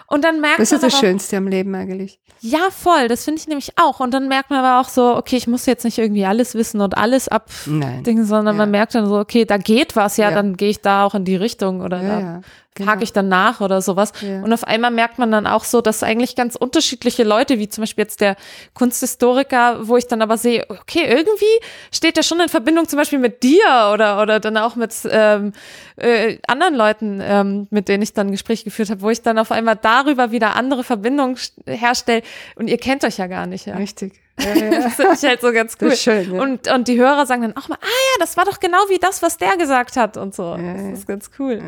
Und 0.07 0.23
dann 0.23 0.41
merkt 0.41 0.59
das, 0.59 0.71
man 0.71 0.77
ist 0.81 0.83
das 0.93 0.99
Schönste 0.99 1.37
am 1.37 1.47
Leben 1.47 1.73
eigentlich. 1.75 2.19
ja 2.41 2.69
voll, 2.71 3.07
das 3.07 3.23
finde 3.25 3.39
ich 3.41 3.47
nämlich 3.47 3.73
auch. 3.79 3.99
Und 3.99 4.13
dann 4.13 4.27
merkt 4.27 4.49
man 4.49 4.63
aber 4.63 4.81
auch 4.81 4.89
so, 4.89 5.15
okay, 5.15 5.37
ich 5.37 5.47
muss 5.47 5.65
jetzt 5.67 5.83
nicht 5.85 5.97
irgendwie 5.99 6.25
alles 6.25 6.55
wissen 6.55 6.81
und 6.81 6.97
alles 6.97 7.27
abdingen, 7.27 8.25
sondern 8.25 8.55
Ja. 8.55 8.59
man 8.63 8.71
merkt 8.71 8.95
dann 8.95 9.07
so, 9.07 9.17
okay, 9.19 9.45
da 9.45 9.57
geht 9.57 9.95
was, 9.95 10.17
ja, 10.17 10.29
Ja. 10.29 10.35
dann 10.35 10.57
gehe 10.57 10.69
ich 10.69 10.81
da 10.81 11.05
auch 11.05 11.13
in 11.15 11.25
die 11.25 11.35
Richtung 11.35 11.81
oder 11.81 12.01
Ja, 12.01 12.19
da 12.19 12.41
ja, 12.77 12.85
hake 12.85 12.93
genau. 12.93 13.03
ich 13.03 13.13
dann 13.13 13.27
nach 13.27 13.61
oder 13.61 13.81
sowas. 13.81 14.13
Ja. 14.21 14.41
Und 14.41 14.53
auf 14.53 14.63
einmal 14.63 14.91
merkt 14.91 15.19
man 15.19 15.31
dann 15.31 15.47
auch 15.47 15.63
so, 15.63 15.81
dass 15.81 16.03
eigentlich 16.03 16.35
ganz 16.35 16.55
unterschiedliche 16.55 17.23
Leute, 17.23 17.59
wie 17.59 17.67
zum 17.67 17.83
Beispiel 17.83 18.03
jetzt 18.03 18.21
der 18.21 18.35
Kunsthistoriker, 18.73 19.87
wo 19.87 19.97
ich 19.97 20.07
dann 20.07 20.21
aber 20.21 20.37
sehe, 20.37 20.65
okay, 20.69 21.05
irgendwie 21.07 21.45
steht 21.91 22.17
der 22.17 22.23
schon 22.23 22.39
in 22.39 22.49
Verbindung 22.49 22.87
zum 22.87 22.97
Beispiel 22.97 23.19
mit 23.19 23.43
dir 23.43 23.91
oder, 23.93 24.21
oder 24.21 24.39
dann 24.39 24.57
auch 24.57 24.75
mit 24.75 24.93
ähm, 25.09 25.53
äh, 25.97 26.37
anderen 26.47 26.75
Leuten, 26.75 27.19
ähm, 27.21 27.67
mit 27.69 27.87
denen 27.87 28.03
ich 28.03 28.13
dann 28.13 28.31
Gespräche 28.31 28.63
geführt 28.63 28.89
habe, 28.89 29.01
wo 29.01 29.09
ich 29.09 29.21
dann 29.21 29.37
auf 29.37 29.51
einmal 29.51 29.75
darüber 29.75 30.31
wieder 30.31 30.55
andere 30.55 30.83
Verbindungen 30.83 31.37
herstelle 31.65 32.21
und 32.55 32.67
ihr 32.67 32.77
kennt 32.77 33.03
euch 33.03 33.17
ja 33.17 33.27
gar 33.27 33.45
nicht, 33.45 33.65
ja. 33.65 33.75
Richtig. 33.75 34.13
Ja, 34.39 34.53
ja. 34.55 34.69
Das 34.69 34.95
finde 34.95 35.13
ich 35.15 35.23
halt 35.23 35.41
so 35.41 35.51
ganz 35.51 35.75
cool. 35.81 35.95
Schön, 35.95 36.33
ja. 36.33 36.41
Und, 36.41 36.71
und 36.71 36.87
die 36.87 36.97
Hörer 36.97 37.25
sagen 37.25 37.41
dann 37.41 37.57
auch 37.57 37.67
mal, 37.67 37.77
ah 37.81 37.85
ja, 37.85 38.19
das 38.19 38.37
war 38.37 38.45
doch 38.45 38.59
genau 38.59 38.77
wie 38.89 38.99
das, 38.99 39.21
was 39.21 39.37
der 39.37 39.57
gesagt 39.57 39.97
hat 39.97 40.17
und 40.17 40.33
so. 40.33 40.55
Ja, 40.55 40.73
das 40.73 40.81
ja. 40.81 40.91
ist 40.91 41.07
ganz 41.07 41.31
cool. 41.39 41.61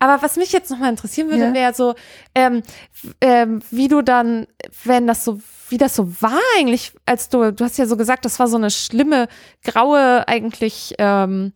Aber 0.00 0.22
was 0.22 0.36
mich 0.36 0.50
jetzt 0.50 0.70
nochmal 0.70 0.90
interessieren 0.90 1.28
würde, 1.28 1.44
Ja. 1.44 1.54
wäre 1.54 1.74
so, 1.74 1.94
ähm, 2.34 2.62
ähm, 3.20 3.62
wie 3.70 3.86
du 3.86 4.02
dann, 4.02 4.46
wenn 4.84 5.06
das 5.06 5.24
so, 5.24 5.40
wie 5.68 5.78
das 5.78 5.94
so 5.94 6.10
war 6.20 6.40
eigentlich, 6.58 6.92
als 7.06 7.28
du, 7.28 7.52
du 7.52 7.64
hast 7.64 7.78
ja 7.78 7.86
so 7.86 7.96
gesagt, 7.96 8.24
das 8.24 8.38
war 8.40 8.48
so 8.48 8.56
eine 8.56 8.70
schlimme, 8.70 9.28
graue 9.62 10.26
eigentlich 10.26 10.94
ähm, 10.98 11.52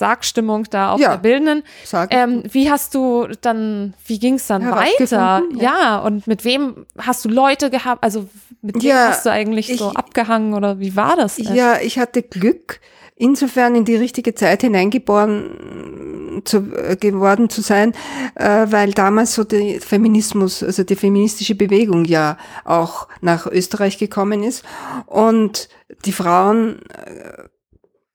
Sargstimmung 0.00 0.64
da 0.70 0.92
auf 0.92 1.00
Ja. 1.00 1.10
der 1.12 1.18
Bildenden. 1.18 1.62
Ähm, 2.10 2.42
wie 2.50 2.70
hast 2.70 2.94
du 2.94 3.28
dann, 3.40 3.94
wie 4.06 4.18
ging 4.18 4.34
es 4.34 4.46
dann 4.48 4.68
weiter? 4.70 5.42
Ja. 5.54 5.62
ja. 5.62 5.98
und 6.00 6.26
mit 6.26 6.44
wem 6.44 6.86
hast 6.98 7.24
du 7.24 7.28
Leute 7.28 7.70
gehabt? 7.70 8.02
Also 8.02 8.26
mit 8.62 8.76
wem 8.76 8.82
Ja, 8.82 9.08
hast 9.10 9.24
du 9.26 9.30
eigentlich 9.30 9.68
so 9.78 9.90
ich- 9.90 9.96
abgehangen 9.96 10.54
oder 10.54 10.80
wie 10.80 10.96
war 10.96 11.14
das? 11.16 11.38
Ja, 11.38 11.78
ich 11.80 11.98
hatte 11.98 12.22
Glück, 12.22 12.80
insofern 13.16 13.74
in 13.74 13.84
die 13.84 13.96
richtige 13.96 14.34
Zeit 14.34 14.62
hineingeboren 14.62 16.40
zu, 16.44 16.58
äh, 16.74 16.96
geworden 16.96 17.50
zu 17.50 17.60
sein, 17.60 17.92
äh, 18.34 18.66
weil 18.70 18.92
damals 18.92 19.34
so 19.34 19.44
der 19.44 19.80
Feminismus, 19.80 20.62
also 20.62 20.84
die 20.84 20.96
feministische 20.96 21.54
Bewegung 21.54 22.04
ja 22.06 22.36
auch 22.64 23.08
nach 23.20 23.46
Österreich 23.46 23.98
gekommen 23.98 24.42
ist 24.42 24.64
und 25.06 25.68
die 26.06 26.12
Frauen, 26.12 26.78
äh, 26.88 27.44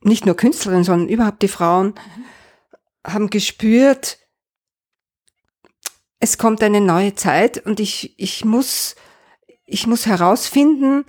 nicht 0.05 0.25
nur 0.25 0.35
Künstlerinnen, 0.35 0.83
sondern 0.83 1.09
überhaupt 1.09 1.41
die 1.41 1.47
Frauen, 1.47 1.95
haben 3.05 3.29
gespürt, 3.29 4.19
es 6.19 6.37
kommt 6.37 6.63
eine 6.63 6.81
neue 6.81 7.15
Zeit 7.15 7.57
und 7.65 7.79
ich, 7.79 8.17
ich 8.17 8.45
muss, 8.45 8.95
ich 9.65 9.85
muss 9.87 10.05
herausfinden, 10.05 11.05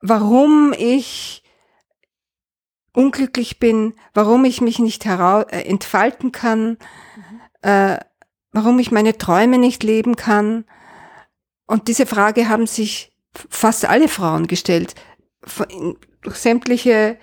warum 0.00 0.72
ich 0.76 1.42
unglücklich 2.92 3.58
bin, 3.58 3.94
warum 4.14 4.44
ich 4.44 4.60
mich 4.60 4.78
nicht 4.78 5.04
herau 5.04 5.42
äh, 5.42 5.62
entfalten 5.62 6.32
kann, 6.32 6.78
äh, 7.62 7.98
warum 8.52 8.78
ich 8.78 8.90
meine 8.90 9.18
Träume 9.18 9.58
nicht 9.58 9.82
leben 9.82 10.16
kann. 10.16 10.64
Und 11.66 11.86
diese 11.86 12.06
Frage 12.06 12.48
haben 12.48 12.66
sich 12.66 13.12
fast 13.48 13.84
alle 13.84 14.08
Frauen 14.08 14.48
gestellt, 14.48 14.94
durch 16.22 16.36
sämtliche 16.36 17.18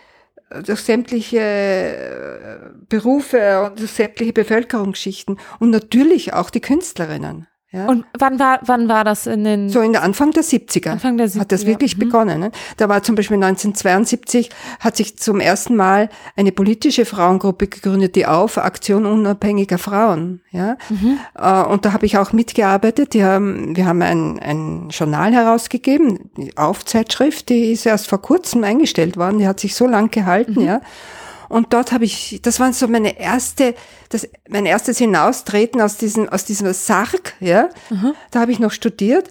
durch 0.65 0.81
sämtliche 0.81 1.39
äh, 1.39 2.69
Berufe 2.89 3.63
und 3.63 3.79
durch 3.79 3.91
sämtliche 3.91 4.33
Bevölkerungsschichten 4.33 5.39
und 5.59 5.69
natürlich 5.69 6.33
auch 6.33 6.49
die 6.49 6.61
Künstlerinnen. 6.61 7.47
Ja. 7.71 7.85
Und 7.87 8.05
wann 8.17 8.39
war, 8.39 8.59
wann 8.65 8.87
war 8.87 9.03
das 9.03 9.27
in 9.27 9.43
den 9.43 9.67
So 9.69 9.81
in 9.81 9.91
der 9.91 10.01
Anfang 10.03 10.31
der 10.31 10.43
70er. 10.43 10.91
Anfang 10.91 11.17
der 11.17 11.27
70er? 11.27 11.39
Hat 11.41 11.51
das 11.51 11.65
wirklich 11.65 11.97
Mhm. 11.97 11.99
begonnen. 11.99 12.39
Ne? 12.39 12.51
Da 12.77 12.87
war 12.87 13.03
zum 13.03 13.15
Beispiel 13.15 13.35
1972, 13.35 14.49
hat 14.79 14.95
sich 14.95 15.17
zum 15.17 15.41
ersten 15.41 15.75
Mal 15.75 16.07
eine 16.37 16.53
politische 16.53 17.03
Frauengruppe 17.03 17.67
gegründet, 17.67 18.15
die 18.15 18.25
Auf, 18.25 18.57
Aktion 18.57 19.05
unabhängiger 19.05 19.77
Frauen. 19.77 20.41
Ja? 20.51 20.77
Mhm. 20.89 21.19
Äh, 21.37 21.63
Und 21.63 21.83
da 21.83 21.91
habe 21.91 22.05
ich 22.05 22.17
auch 22.17 22.31
mitgearbeitet. 22.31 23.13
Die 23.13 23.23
haben, 23.25 23.75
wir 23.75 23.85
haben 23.85 24.01
ein, 24.01 24.39
ein 24.39 24.87
Journal 24.89 25.33
herausgegeben, 25.33 26.31
die 26.37 26.55
Auf-Zeitschrift, 26.57 27.49
die 27.49 27.73
ist 27.73 27.85
erst 27.85 28.07
vor 28.07 28.21
kurzem 28.21 28.63
eingestellt 28.63 29.17
worden, 29.17 29.39
die 29.39 29.47
hat 29.47 29.59
sich 29.59 29.75
so 29.75 29.87
lang 29.87 30.09
gehalten, 30.09 30.61
ja. 30.61 30.79
Und 31.49 31.73
dort 31.73 31.91
habe 31.91 32.05
ich, 32.05 32.39
das 32.41 32.59
war 32.59 32.71
so 32.73 32.87
meine 32.87 33.19
erste, 33.19 33.73
das, 34.09 34.27
mein 34.49 34.65
erstes 34.65 34.97
Hinaustreten 34.97 35.81
aus 35.81 35.97
diesem, 35.97 36.27
aus 36.29 36.45
diesem 36.45 36.71
Sarg, 36.73 37.33
ja. 37.39 37.69
Da 38.31 38.41
habe 38.41 38.51
ich 38.51 38.59
noch 38.59 38.71
studiert, 38.71 39.29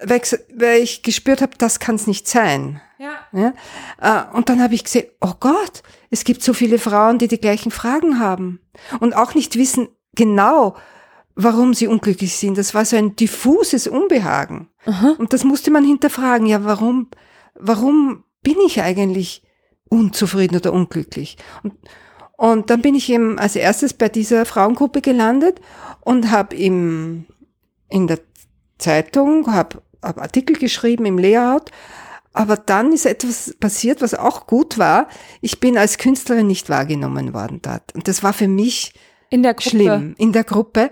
weil 0.00 0.20
ich, 0.22 0.36
weil 0.54 0.82
ich 0.82 1.02
gespürt 1.02 1.42
habe, 1.42 1.52
das 1.56 1.78
kann 1.78 1.94
es 1.94 2.06
nicht 2.06 2.28
sein. 2.28 2.80
Ja. 2.98 3.14
Ja? 3.32 3.52
Äh, 4.00 4.36
Und 4.36 4.48
dann 4.48 4.62
habe 4.62 4.74
ich 4.74 4.84
gesehen, 4.84 5.06
oh 5.20 5.34
Gott, 5.38 5.82
es 6.10 6.24
gibt 6.24 6.42
so 6.42 6.52
viele 6.54 6.78
Frauen, 6.78 7.18
die 7.18 7.28
die 7.28 7.40
gleichen 7.40 7.70
Fragen 7.70 8.18
haben 8.18 8.60
und 9.00 9.14
auch 9.14 9.34
nicht 9.34 9.56
wissen 9.56 9.88
genau, 10.14 10.76
warum 11.36 11.74
sie 11.74 11.88
unglücklich 11.88 12.36
sind. 12.36 12.56
Das 12.58 12.74
war 12.74 12.84
so 12.84 12.96
ein 12.96 13.16
diffuses 13.16 13.86
Unbehagen. 13.86 14.68
Und 15.18 15.32
das 15.32 15.44
musste 15.44 15.70
man 15.70 15.84
hinterfragen. 15.84 16.46
Ja, 16.46 16.64
warum, 16.64 17.08
warum 17.54 18.24
bin 18.42 18.56
ich 18.66 18.80
eigentlich 18.82 19.42
unzufrieden 19.94 20.56
oder 20.56 20.72
unglücklich? 20.72 21.36
Und, 21.62 21.74
und 22.36 22.70
dann 22.70 22.82
bin 22.82 22.94
ich 22.94 23.10
eben 23.10 23.38
als 23.38 23.56
erstes 23.56 23.94
bei 23.94 24.08
dieser 24.08 24.44
Frauengruppe 24.44 25.00
gelandet 25.00 25.60
und 26.00 26.30
habe 26.30 26.56
in 26.56 27.26
der 27.90 28.18
Zeitung, 28.78 29.52
habe 29.52 29.82
hab 30.02 30.20
Artikel 30.20 30.56
geschrieben 30.56 31.06
im 31.06 31.18
Layout, 31.18 31.70
aber 32.32 32.56
dann 32.56 32.92
ist 32.92 33.06
etwas 33.06 33.54
passiert, 33.60 34.02
was 34.02 34.14
auch 34.14 34.48
gut 34.48 34.76
war. 34.76 35.08
Ich 35.40 35.60
bin 35.60 35.78
als 35.78 35.98
Künstlerin 35.98 36.48
nicht 36.48 36.68
wahrgenommen 36.68 37.32
worden 37.32 37.60
dort. 37.62 37.94
Und 37.94 38.08
das 38.08 38.24
war 38.24 38.32
für 38.32 38.48
mich 38.48 38.92
In 39.34 39.42
der 39.42 39.54
Gruppe. 39.54 39.68
schlimm 39.68 40.14
in 40.16 40.32
der 40.32 40.44
Gruppe. 40.44 40.90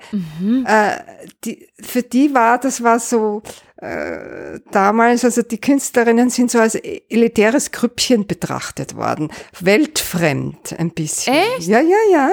Äh, 0.64 0.96
die, 1.44 1.68
für 1.80 2.02
die 2.02 2.34
war, 2.34 2.58
das 2.58 2.82
war 2.82 2.99
so 2.99 3.42
äh, 3.76 4.58
damals, 4.72 5.25
also 5.25 5.42
die 5.42 5.61
Künstlerinnen 5.61 6.28
sind 6.28 6.50
so 6.50 6.58
als 6.58 6.75
elitäres 6.75 7.70
Grüppchen 7.70 8.26
betrachtet 8.26 8.96
worden. 8.96 9.30
Weltfremd 9.61 10.78
ein 10.78 10.90
bisschen. 10.90 11.34
Echt? 11.34 11.68
Ja, 11.68 11.80
ja, 11.80 11.96
ja. 12.11 12.30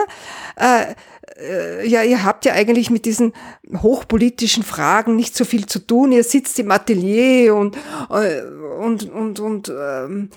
Äh, 0.55 0.95
äh, 1.39 1.87
ja, 1.87 2.03
ihr 2.03 2.23
habt 2.23 2.45
ja 2.45 2.53
eigentlich 2.53 2.89
mit 2.89 3.05
diesen 3.05 3.33
hochpolitischen 3.81 4.63
Fragen 4.63 5.15
nicht 5.15 5.35
so 5.35 5.45
viel 5.45 5.65
zu 5.67 5.79
tun. 5.79 6.11
Ihr 6.11 6.23
sitzt 6.23 6.57
im 6.59 6.71
Atelier 6.71 7.55
und, 7.55 7.77
äh, 8.09 8.41
und, 8.79 9.09
und, 9.09 9.39
und 9.39 9.69
ähm, 9.69 10.29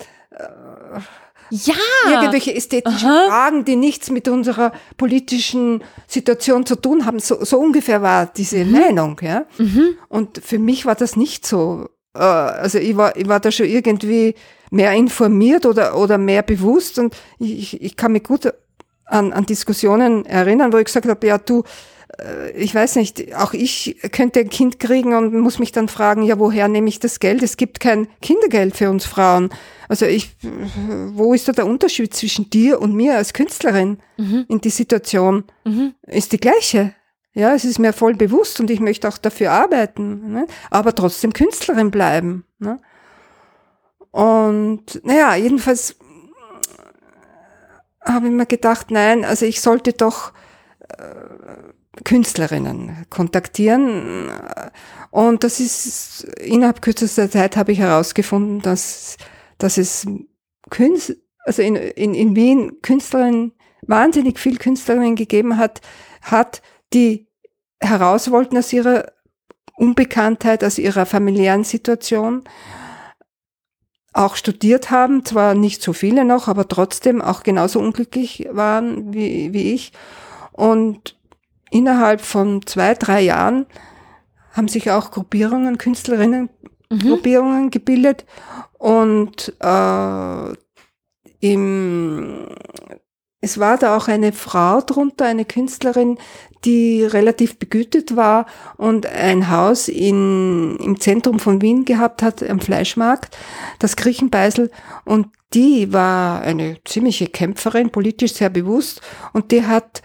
Ja. 1.49 1.73
irgendwelche 2.09 2.53
ästhetischen 2.55 3.09
Aha. 3.09 3.27
Fragen, 3.27 3.65
die 3.65 3.75
nichts 3.75 4.09
mit 4.09 4.27
unserer 4.27 4.71
politischen 4.97 5.83
Situation 6.07 6.65
zu 6.65 6.75
tun 6.75 7.05
haben. 7.05 7.19
So, 7.19 7.43
so 7.43 7.59
ungefähr 7.59 8.01
war 8.01 8.25
diese 8.25 8.65
Meinung, 8.65 9.19
ja. 9.21 9.45
Und 10.09 10.41
für 10.43 10.59
mich 10.59 10.85
war 10.85 10.95
das 10.95 11.15
nicht 11.15 11.45
so. 11.45 11.89
Äh, 12.15 12.19
also 12.19 12.77
ich 12.79 12.97
war, 12.97 13.15
ich 13.15 13.27
war 13.27 13.39
da 13.39 13.51
schon 13.51 13.67
irgendwie 13.67 14.35
mehr 14.71 14.93
informiert 14.93 15.65
oder, 15.65 15.97
oder 15.97 16.17
mehr 16.17 16.41
bewusst 16.41 16.97
und 16.97 17.15
ich, 17.39 17.81
ich 17.81 17.95
kann 17.95 18.11
mich 18.11 18.23
gut 18.23 18.51
an, 19.05 19.33
an 19.33 19.45
Diskussionen 19.45 20.25
erinnern, 20.25 20.73
wo 20.73 20.77
ich 20.77 20.85
gesagt 20.85 21.07
habe, 21.07 21.27
ja 21.27 21.37
du, 21.37 21.63
ich 22.55 22.73
weiß 22.75 22.95
nicht, 22.97 23.35
auch 23.35 23.53
ich 23.53 23.97
könnte 24.11 24.41
ein 24.41 24.49
Kind 24.49 24.79
kriegen 24.79 25.13
und 25.15 25.33
muss 25.39 25.59
mich 25.59 25.71
dann 25.71 25.87
fragen, 25.87 26.23
ja, 26.23 26.37
woher 26.37 26.67
nehme 26.67 26.87
ich 26.87 26.99
das 26.99 27.19
Geld? 27.19 27.41
Es 27.41 27.57
gibt 27.57 27.79
kein 27.79 28.07
Kindergeld 28.21 28.75
für 28.75 28.89
uns 28.89 29.05
Frauen. 29.05 29.49
Also 29.89 30.05
ich, 30.05 30.35
wo 31.13 31.33
ist 31.33 31.47
da 31.47 31.53
der 31.53 31.65
Unterschied 31.65 32.13
zwischen 32.13 32.49
dir 32.49 32.79
und 32.81 32.93
mir 32.93 33.17
als 33.17 33.33
Künstlerin 33.33 33.97
in 34.47 34.61
die 34.61 34.69
Situation? 34.69 35.45
Ist 36.03 36.31
die 36.31 36.39
gleiche. 36.39 36.93
Ja, 37.33 37.55
es 37.55 37.65
ist 37.65 37.79
mir 37.79 37.93
voll 37.93 38.13
bewusst 38.13 38.59
und 38.59 38.69
ich 38.69 38.79
möchte 38.79 39.07
auch 39.07 39.17
dafür 39.17 39.51
arbeiten, 39.51 40.31
ne? 40.31 40.45
aber 40.69 40.93
trotzdem 40.93 41.33
Künstlerin 41.33 41.89
bleiben. 41.89 42.45
Ne? 42.59 42.79
Und 44.11 45.03
naja, 45.03 45.35
jedenfalls 45.35 45.95
habe 48.01 48.27
ich 48.27 48.31
mir 48.31 48.45
gedacht, 48.45 48.91
nein, 48.91 49.25
also 49.25 49.47
ich 49.47 49.61
sollte 49.61 49.93
doch 49.93 50.31
äh, 50.89 51.73
Künstlerinnen 52.03 53.05
kontaktieren. 53.09 54.31
Und 55.11 55.43
das 55.43 55.59
ist, 55.59 56.23
innerhalb 56.39 56.81
kürzester 56.81 57.29
Zeit 57.29 57.55
habe 57.55 57.71
ich 57.71 57.79
herausgefunden, 57.79 58.61
dass, 58.61 59.17
dass 59.57 59.77
es 59.77 60.07
Künst, 60.69 61.15
also 61.45 61.61
in, 61.61 61.75
in, 61.75 62.15
in 62.15 62.35
Wien 62.35 62.81
Künstlerinnen, 62.81 63.53
wahnsinnig 63.85 64.39
viel 64.39 64.57
Künstlerinnen 64.57 65.15
gegeben 65.15 65.57
hat, 65.57 65.81
hat, 66.21 66.61
die 66.93 67.27
heraus 67.81 68.31
wollten 68.31 68.57
aus 68.57 68.71
ihrer 68.71 69.11
Unbekanntheit, 69.75 70.63
aus 70.63 70.77
ihrer 70.77 71.05
familiären 71.05 71.63
Situation, 71.63 72.43
auch 74.13 74.35
studiert 74.35 74.91
haben, 74.91 75.25
zwar 75.25 75.55
nicht 75.55 75.81
so 75.81 75.91
viele 75.91 76.23
noch, 76.23 76.47
aber 76.47 76.67
trotzdem 76.67 77.21
auch 77.21 77.43
genauso 77.43 77.79
unglücklich 77.79 78.47
waren 78.51 79.13
wie, 79.13 79.53
wie 79.53 79.73
ich. 79.73 79.91
Und 80.51 81.17
innerhalb 81.73 82.21
von 82.21 82.65
zwei, 82.65 82.93
drei 82.93 83.21
Jahren 83.21 83.65
haben 84.51 84.67
sich 84.67 84.91
auch 84.91 85.11
Gruppierungen, 85.11 85.77
Künstlerinnen, 85.77 86.49
Gruppierungen 86.89 87.71
gebildet 87.71 88.25
und 88.77 89.53
äh, 89.59 90.53
im, 91.39 92.47
es 93.41 93.59
war 93.59 93.77
da 93.77 93.97
auch 93.97 94.07
eine 94.07 94.31
Frau 94.31 94.81
drunter, 94.81 95.25
eine 95.25 95.45
Künstlerin, 95.45 96.17
die 96.63 97.03
relativ 97.03 97.59
begütet 97.59 98.15
war 98.15 98.45
und 98.77 99.05
ein 99.05 99.49
Haus 99.49 99.89
in, 99.89 100.77
im 100.77 100.99
Zentrum 100.99 101.39
von 101.39 101.61
Wien 101.61 101.83
gehabt 101.83 102.21
hat, 102.21 102.47
am 102.47 102.59
Fleischmarkt, 102.59 103.37
das 103.79 103.95
Griechenbeisel. 103.95 104.71
Und 105.03 105.27
die 105.53 105.91
war 105.91 106.41
eine 106.41 106.77
ziemliche 106.85 107.27
Kämpferin, 107.27 107.89
politisch 107.89 108.33
sehr 108.33 108.49
bewusst. 108.49 109.01
Und 109.33 109.51
die 109.51 109.65
hat, 109.65 110.01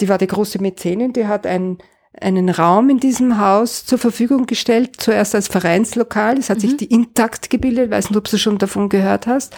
die 0.00 0.08
war 0.08 0.18
die 0.18 0.26
große 0.26 0.60
Mäzenin, 0.60 1.12
die 1.12 1.26
hat 1.26 1.46
ein, 1.46 1.78
einen 2.20 2.48
Raum 2.48 2.90
in 2.90 3.00
diesem 3.00 3.38
Haus 3.38 3.84
zur 3.84 3.98
Verfügung 3.98 4.46
gestellt, 4.46 4.96
zuerst 4.98 5.34
als 5.34 5.48
Vereinslokal. 5.48 6.38
Es 6.38 6.50
hat 6.50 6.60
sich 6.60 6.76
die 6.76 6.86
Intakt 6.86 7.50
gebildet, 7.50 7.90
weiß 7.90 8.10
nicht, 8.10 8.18
ob 8.18 8.28
du 8.28 8.38
schon 8.38 8.58
davon 8.58 8.88
gehört 8.88 9.26
hast. 9.26 9.54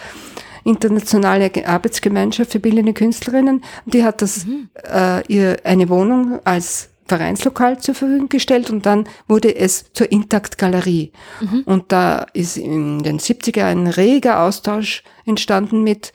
internationale 0.64 1.50
Arbeitsgemeinschaft 1.66 2.52
für 2.52 2.60
bildende 2.60 2.92
Künstlerinnen. 2.92 3.62
Die 3.84 4.04
hat 4.04 4.20
das 4.20 4.46
äh, 4.84 5.24
ihr 5.32 5.58
eine 5.64 5.88
Wohnung 5.88 6.40
als 6.44 6.90
Vereinslokal 7.08 7.78
zur 7.78 7.94
Verfügung 7.94 8.28
gestellt 8.28 8.68
und 8.70 8.84
dann 8.84 9.08
wurde 9.28 9.54
es 9.54 9.92
zur 9.92 10.10
Intakt 10.10 10.58
Galerie. 10.58 11.12
Und 11.64 11.92
da 11.92 12.26
ist 12.32 12.56
in 12.56 13.02
den 13.02 13.20
70er 13.20 13.64
ein 13.64 13.86
reger 13.86 14.40
Austausch 14.42 15.04
entstanden 15.24 15.84
mit 15.84 16.12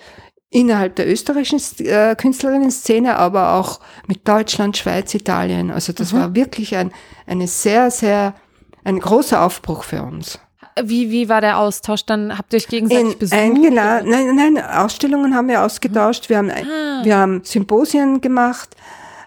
innerhalb 0.54 0.96
der 0.98 1.10
österreichischen 1.10 1.60
äh, 1.86 2.14
Künstlerinnen-Szene, 2.16 3.16
aber 3.18 3.54
auch 3.54 3.80
mit 4.08 4.28
Deutschland, 4.28 4.78
Schweiz, 4.78 5.14
Italien. 5.16 5.72
Also 5.72 5.94
das 5.94 6.14
war 6.14 6.36
wirklich 6.36 6.76
ein, 6.76 6.92
eine 7.26 7.48
sehr, 7.48 7.90
sehr, 7.90 8.36
ein 8.84 9.00
großer 9.00 9.42
Aufbruch 9.42 9.84
für 9.86 10.04
uns. 10.04 10.40
Wie, 10.84 11.10
wie 11.10 11.28
war 11.30 11.42
der 11.42 11.58
Austausch? 11.58 12.06
Dann 12.06 12.38
habt 12.38 12.54
ihr 12.54 12.58
euch 12.58 12.68
gegenseitig 12.68 13.14
In, 13.14 13.20
besucht? 13.20 13.40
eingeladen, 13.40 14.10
nein, 14.10 14.36
nein, 14.36 14.58
Ausstellungen 14.64 15.36
haben 15.36 15.48
wir 15.48 15.64
ausgetauscht. 15.64 16.30
Wir 16.30 16.38
haben, 16.38 16.50
ein- 16.50 16.68
Ah. 16.68 17.02
wir 17.04 17.18
haben 17.18 17.42
Symposien 17.44 18.20
gemacht. 18.22 18.76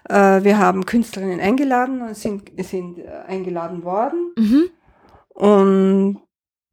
Äh, 0.09 0.43
wir 0.43 0.57
haben 0.59 0.85
Künstlerinnen 0.85 1.39
eingeladen 1.39 2.01
und 2.03 2.15
sind, 2.15 2.51
sind 2.63 2.99
äh, 2.99 3.07
eingeladen 3.27 3.83
worden. 3.83 4.31
Mhm. 4.37 4.69
Und 5.33 6.19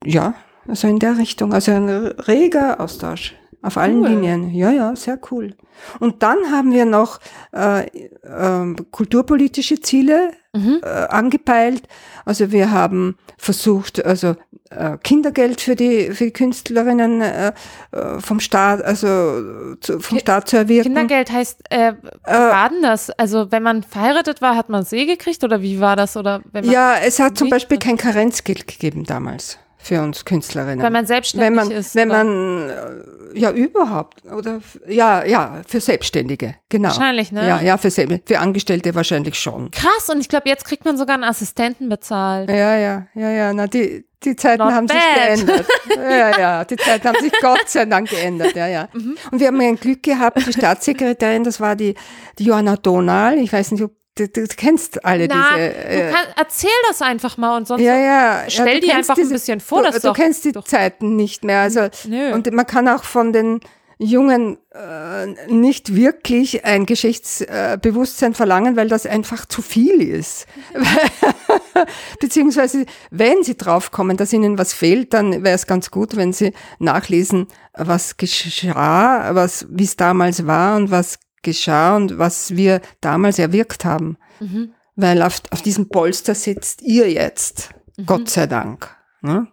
ja, 0.04 0.34
also 0.68 0.88
in 0.88 0.98
der 0.98 1.16
Richtung, 1.18 1.52
also 1.54 1.72
ein 1.72 1.88
reger 1.88 2.80
Austausch 2.80 3.34
auf 3.62 3.76
allen 3.76 4.00
Cool. 4.00 4.08
Linien. 4.08 4.50
Ja, 4.50 4.70
ja, 4.70 4.94
sehr 4.96 5.18
cool. 5.30 5.54
Und 6.00 6.22
dann 6.22 6.36
haben 6.50 6.72
wir 6.72 6.84
noch 6.84 7.18
äh, 7.52 7.86
ähm, 8.24 8.76
kulturpolitische 8.90 9.80
Ziele 9.80 10.32
Mhm. 10.54 10.80
äh, 10.84 10.86
angepeilt. 11.06 11.84
Also 12.26 12.52
wir 12.52 12.70
haben 12.72 13.16
versucht, 13.38 14.04
also 14.04 14.36
äh, 14.68 14.98
Kindergeld 15.02 15.62
für 15.62 15.76
die 15.76 16.10
für 16.10 16.24
die 16.24 16.30
Künstlerinnen 16.30 17.22
äh, 17.22 17.52
äh, 17.92 18.20
vom 18.20 18.38
Staat, 18.38 18.82
also 18.82 19.76
zu, 19.80 19.98
vom 20.00 20.18
Ki- 20.18 20.20
Staat 20.20 20.48
zu 20.50 20.58
erwirken. 20.58 20.92
Kindergeld 20.94 21.32
heißt, 21.32 21.62
äh, 21.70 21.94
wie 21.94 22.30
war 22.30 22.68
denn 22.68 22.82
das? 22.82 23.08
Also 23.08 23.50
wenn 23.50 23.62
man 23.62 23.82
verheiratet 23.82 24.42
war, 24.42 24.54
hat 24.54 24.68
man 24.68 24.84
See 24.84 25.06
gekriegt 25.06 25.42
oder 25.42 25.62
wie 25.62 25.80
war 25.80 25.96
das? 25.96 26.18
Oder 26.18 26.42
wenn 26.52 26.66
man, 26.66 26.74
Ja, 26.74 26.96
es 27.02 27.18
hat 27.18 27.38
zum? 27.38 27.48
Beispiel 27.48 27.78
kein 27.78 27.96
Karenzgeld 27.96 28.66
gegeben 28.66 29.04
damals 29.04 29.58
für 29.82 30.00
uns 30.00 30.24
Künstlerinnen. 30.24 30.82
wenn 30.82 30.92
man 30.92 31.06
selbstständig 31.06 31.48
wenn 31.48 31.54
man, 31.54 31.70
ist? 31.70 31.94
wenn 31.94 32.08
man, 32.08 32.70
äh, 32.70 33.38
ja, 33.38 33.50
überhaupt, 33.50 34.24
oder, 34.24 34.60
ja, 34.86 35.24
ja, 35.24 35.62
für 35.66 35.80
Selbstständige, 35.80 36.54
genau. 36.68 36.88
Wahrscheinlich, 36.88 37.32
ne? 37.32 37.46
Ja, 37.46 37.60
ja, 37.60 37.76
für, 37.76 37.90
für 37.90 38.38
Angestellte 38.38 38.94
wahrscheinlich 38.94 39.38
schon. 39.38 39.70
Krass, 39.70 40.08
und 40.08 40.20
ich 40.20 40.28
glaube, 40.28 40.48
jetzt 40.48 40.64
kriegt 40.64 40.84
man 40.84 40.96
sogar 40.96 41.14
einen 41.14 41.24
Assistenten 41.24 41.88
bezahlt. 41.88 42.48
Ja, 42.48 42.76
ja, 42.76 43.06
ja, 43.14 43.30
ja, 43.30 43.52
na, 43.52 43.66
die, 43.66 44.06
die 44.24 44.36
Zeiten 44.36 44.62
Not 44.62 44.72
haben 44.72 44.88
sich 44.88 44.96
bad. 44.96 45.26
geändert. 45.26 45.66
Ja, 45.96 46.38
ja, 46.38 46.64
die 46.64 46.76
Zeiten 46.76 47.08
haben 47.08 47.20
sich 47.20 47.32
Gott 47.40 47.68
sei 47.68 47.84
Dank 47.84 48.08
geändert, 48.08 48.54
ja, 48.54 48.66
ja. 48.66 48.88
Mhm. 48.92 49.16
Und 49.30 49.40
wir 49.40 49.48
haben 49.48 49.60
ein 49.60 49.76
Glück 49.76 50.02
gehabt, 50.02 50.46
die 50.46 50.52
Staatssekretärin, 50.52 51.44
das 51.44 51.60
war 51.60 51.76
die, 51.76 51.94
die 52.38 52.44
Johanna 52.44 52.76
Donal, 52.76 53.38
ich 53.38 53.52
weiß 53.52 53.72
nicht, 53.72 53.82
ob 53.82 53.92
du, 54.16 54.28
du 54.28 54.46
kennst 54.56 55.04
alle 55.04 55.26
Na, 55.28 55.34
diese, 55.56 55.68
du 55.70 55.88
äh, 55.88 56.10
kann, 56.12 56.24
erzähl 56.36 56.70
das 56.88 57.02
einfach 57.02 57.36
mal 57.36 57.56
und 57.56 57.66
sonst. 57.66 57.82
ja, 57.82 57.96
ja. 57.96 58.44
Stell 58.48 58.66
ja, 58.68 58.74
du 58.74 58.86
kennst 58.86 59.10
einfach 59.10 59.22
ein 59.22 59.28
bisschen 59.30 59.60
vor, 59.60 59.82
Du, 59.82 59.90
das 59.90 60.00
du 60.02 60.08
doch- 60.08 60.16
kennst 60.16 60.44
die 60.44 60.52
doch- 60.52 60.64
Zeiten 60.64 61.16
nicht 61.16 61.44
mehr. 61.44 61.60
Also, 61.60 61.88
Nö. 62.08 62.32
und 62.32 62.52
man 62.52 62.66
kann 62.66 62.88
auch 62.88 63.04
von 63.04 63.32
den 63.32 63.60
Jungen 63.98 64.58
äh, 64.74 65.26
nicht 65.52 65.94
wirklich 65.94 66.64
ein 66.64 66.86
Geschichtsbewusstsein 66.86 68.34
verlangen, 68.34 68.74
weil 68.76 68.88
das 68.88 69.06
einfach 69.06 69.46
zu 69.46 69.62
viel 69.62 70.02
ist. 70.02 70.46
Beziehungsweise, 72.20 72.84
wenn 73.10 73.42
sie 73.42 73.56
draufkommen, 73.56 74.16
dass 74.16 74.32
ihnen 74.32 74.58
was 74.58 74.72
fehlt, 74.72 75.12
dann 75.14 75.44
wäre 75.44 75.54
es 75.54 75.66
ganz 75.66 75.90
gut, 75.90 76.16
wenn 76.16 76.32
sie 76.32 76.52
nachlesen, 76.78 77.46
was 77.74 78.16
geschah, 78.16 79.34
was, 79.34 79.66
wie 79.70 79.84
es 79.84 79.96
damals 79.96 80.46
war 80.46 80.76
und 80.76 80.90
was 80.90 81.18
geschah 81.42 81.96
und 81.96 82.18
was 82.18 82.56
wir 82.56 82.80
damals 83.00 83.38
erwirkt 83.38 83.84
haben. 83.84 84.16
Mhm. 84.40 84.72
Weil 84.96 85.22
auf, 85.22 85.40
auf 85.50 85.62
diesem 85.62 85.88
Polster 85.88 86.34
sitzt 86.34 86.82
ihr 86.82 87.10
jetzt. 87.10 87.70
Gott 88.06 88.28
sei 88.28 88.46
Dank. 88.46 88.94
Ne? 89.22 89.46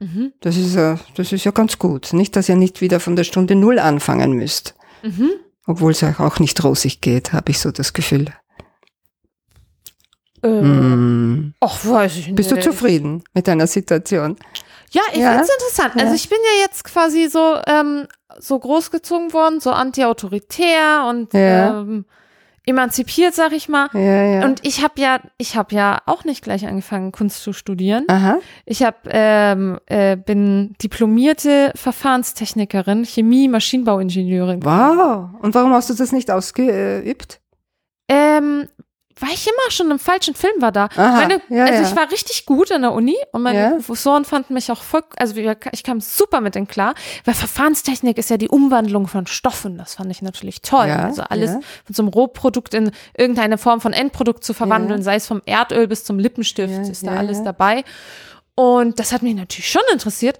Mhm. 0.00 0.32
Das, 0.40 0.56
ist, 0.56 0.74
ja- 0.74 0.98
das 1.14 1.32
ist 1.32 1.44
ja 1.44 1.50
ganz 1.52 1.78
gut. 1.78 2.12
Nicht, 2.12 2.34
dass 2.36 2.48
ihr 2.48 2.56
nicht 2.56 2.80
wieder 2.80 2.98
von 3.00 3.14
der 3.16 3.24
Stunde 3.24 3.54
Null 3.54 3.78
anfangen 3.78 4.32
müsst. 4.32 4.74
Mhm. 5.02 5.30
Obwohl 5.66 5.92
es 5.92 6.02
euch 6.02 6.18
auch 6.18 6.38
nicht 6.40 6.62
rosig 6.64 7.00
geht, 7.00 7.32
habe 7.32 7.50
ich 7.52 7.60
so 7.60 7.70
das 7.70 7.92
Gefühl. 7.92 8.26
Äh, 10.42 10.48
Hm. 10.48 11.54
Och, 11.60 11.84
weiß 11.86 12.16
ich 12.16 12.26
nicht. 12.26 12.36
Bist 12.36 12.50
du 12.50 12.58
zufrieden 12.60 13.22
mit 13.34 13.46
deiner 13.46 13.66
Situation? 13.68 14.36
Ja, 14.90 15.02
ich 15.12 15.18
Ja? 15.20 15.34
find's 15.34 15.50
interessant. 15.52 15.94
Also 15.94 16.08
Ja. 16.08 16.14
ich 16.14 16.28
bin 16.28 16.38
ja 16.56 16.64
jetzt 16.64 16.84
quasi 16.84 17.28
so, 17.28 17.56
ähm, 17.66 18.06
so 18.38 18.58
großgezogen 18.58 19.32
worden, 19.32 19.60
so 19.60 19.70
anti-autoritär 19.70 21.06
und 21.08 21.32
Ja. 21.34 21.80
ähm, 21.80 22.04
emanzipiert, 22.64 23.34
sag 23.34 23.52
ich 23.52 23.68
mal. 23.68 23.88
Ja, 23.92 24.22
ja. 24.22 24.44
Und 24.44 24.64
ich 24.64 24.82
habe 24.84 25.00
ja, 25.00 25.20
ich 25.36 25.56
habe 25.56 25.74
ja 25.74 25.98
auch 26.06 26.24
nicht 26.24 26.44
gleich 26.44 26.66
angefangen, 26.66 27.10
Kunst 27.10 27.42
zu 27.42 27.52
studieren. 27.52 28.04
Aha. 28.08 28.38
Ich 28.66 28.82
hab, 28.84 29.08
ähm, 29.10 29.80
äh, 29.86 30.16
bin 30.16 30.74
diplomierte 30.80 31.72
Verfahrenstechnikerin, 31.74 33.04
Chemie, 33.04 33.48
Maschinenbauingenieurin. 33.48 34.64
Wow. 34.64 35.30
Und 35.40 35.54
warum 35.54 35.72
hast 35.72 35.90
du 35.90 35.94
das 35.94 36.12
nicht 36.12 36.30
ausgeübt? 36.30 37.40
Ähm, 38.08 38.68
weil 39.22 39.34
ich 39.34 39.46
immer 39.46 39.70
schon 39.70 39.90
im 39.90 39.98
falschen 39.98 40.34
Film 40.34 40.60
war 40.60 40.72
da. 40.72 40.88
Aha, 40.96 41.12
Meine, 41.12 41.40
ja, 41.48 41.64
also 41.64 41.82
ja. 41.82 41.88
ich 41.88 41.96
war 41.96 42.10
richtig 42.10 42.44
gut 42.44 42.72
an 42.72 42.82
der 42.82 42.92
Uni 42.92 43.16
und 43.30 43.42
meine 43.42 43.58
Ja. 43.58 43.70
Professoren 43.70 44.24
fanden 44.24 44.54
mich 44.54 44.70
auch 44.72 44.82
voll, 44.82 45.02
also 45.16 45.36
ich 45.36 45.82
kam 45.84 46.00
super 46.00 46.40
mit 46.40 46.56
denen 46.56 46.66
klar, 46.66 46.94
weil 47.24 47.34
Verfahrenstechnik 47.34 48.18
ist 48.18 48.30
ja 48.30 48.36
die 48.36 48.48
Umwandlung 48.48 49.06
von 49.06 49.26
Stoffen. 49.26 49.78
Das 49.78 49.94
fand 49.94 50.10
ich 50.10 50.22
natürlich 50.22 50.60
toll. 50.62 50.90
Also 50.90 51.22
alles 51.22 51.52
von 51.84 51.94
so 51.94 52.02
einem 52.02 52.08
Rohprodukt 52.08 52.74
in 52.74 52.90
irgendeine 53.16 53.58
Form 53.58 53.80
von 53.80 53.92
Endprodukt 53.92 54.44
zu 54.44 54.54
verwandeln, 54.54 55.02
sei 55.02 55.14
es 55.14 55.26
vom 55.26 55.40
Erdöl 55.46 55.86
bis 55.86 56.04
zum 56.04 56.18
Lippenstift, 56.18 56.88
ist 56.88 57.06
da 57.06 57.12
alles 57.16 57.42
dabei. 57.42 57.84
Und 58.54 58.98
das 58.98 59.12
hat 59.12 59.22
mich 59.22 59.34
natürlich 59.34 59.70
schon 59.70 59.82
interessiert. 59.92 60.38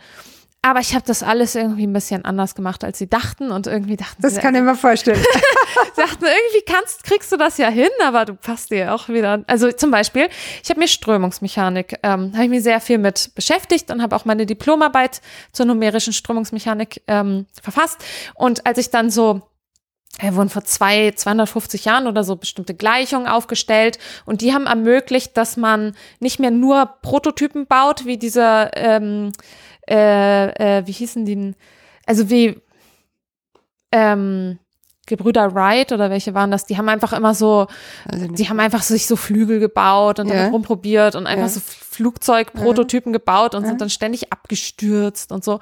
Aber 0.64 0.78
ich 0.78 0.94
habe 0.94 1.04
das 1.04 1.24
alles 1.24 1.56
irgendwie 1.56 1.88
ein 1.88 1.92
bisschen 1.92 2.24
anders 2.24 2.54
gemacht, 2.54 2.84
als 2.84 2.96
sie 2.96 3.10
dachten. 3.10 3.50
Und 3.50 3.66
irgendwie 3.66 3.96
dachten 3.96 4.22
Das 4.22 4.36
sie, 4.36 4.40
kann 4.40 4.54
ich 4.54 4.62
mir 4.62 4.76
vorstellen. 4.76 5.20
dachten, 5.96 6.24
irgendwie 6.24 6.64
kannst, 6.64 7.02
kriegst 7.02 7.32
du 7.32 7.36
das 7.36 7.58
ja 7.58 7.68
hin, 7.68 7.90
aber 8.04 8.24
du 8.24 8.34
passt 8.34 8.70
dir 8.70 8.94
auch 8.94 9.08
wieder. 9.08 9.42
Also 9.48 9.72
zum 9.72 9.90
Beispiel, 9.90 10.28
ich 10.62 10.70
habe 10.70 10.78
mir 10.78 10.86
Strömungsmechanik, 10.86 11.98
ähm, 12.04 12.32
habe 12.34 12.44
ich 12.44 12.50
mir 12.50 12.62
sehr 12.62 12.80
viel 12.80 12.98
mit 12.98 13.32
beschäftigt 13.34 13.90
und 13.90 14.02
habe 14.02 14.14
auch 14.14 14.24
meine 14.24 14.46
Diplomarbeit 14.46 15.20
zur 15.50 15.66
numerischen 15.66 16.12
Strömungsmechanik 16.12 17.02
ähm, 17.08 17.46
verfasst. 17.60 18.04
Und 18.34 18.64
als 18.64 18.78
ich 18.78 18.90
dann 18.90 19.10
so 19.10 19.42
äh, 20.18 20.34
wurden 20.34 20.50
vor 20.50 20.64
zwei, 20.64 21.10
250 21.10 21.86
Jahren 21.86 22.06
oder 22.06 22.22
so 22.22 22.36
bestimmte 22.36 22.74
Gleichungen 22.74 23.26
aufgestellt 23.26 23.98
und 24.26 24.42
die 24.42 24.52
haben 24.52 24.66
ermöglicht, 24.66 25.36
dass 25.36 25.56
man 25.56 25.96
nicht 26.20 26.38
mehr 26.38 26.50
nur 26.50 26.86
Prototypen 27.02 27.66
baut, 27.66 28.04
wie 28.04 28.18
dieser, 28.18 28.76
ähm, 28.76 29.32
äh, 29.92 30.78
äh, 30.78 30.86
wie 30.86 30.92
hießen 30.92 31.24
die, 31.26 31.54
also 32.06 32.30
wie, 32.30 32.60
ähm, 33.92 34.58
Gebrüder 35.04 35.52
Wright 35.54 35.90
oder 35.90 36.10
welche 36.10 36.32
waren 36.32 36.52
das? 36.52 36.64
Die 36.64 36.78
haben 36.78 36.88
einfach 36.88 37.12
immer 37.12 37.34
so, 37.34 37.66
Also 38.08 38.28
die 38.28 38.48
haben 38.48 38.60
einfach 38.60 38.82
sich 38.82 39.08
so 39.08 39.16
Flügel 39.16 39.58
gebaut 39.58 40.20
und 40.20 40.28
Ja. 40.28 40.36
damit 40.36 40.52
rumprobiert 40.52 41.16
und 41.16 41.26
einfach 41.26 41.46
Ja. 41.46 41.48
so 41.50 41.60
Flugzeugprototypen 41.60 43.12
gebaut 43.12 43.56
und 43.56 43.66
sind 43.66 43.80
dann 43.80 43.90
ständig 43.90 44.32
abgestürzt 44.32 45.32
und 45.32 45.42
so. 45.42 45.54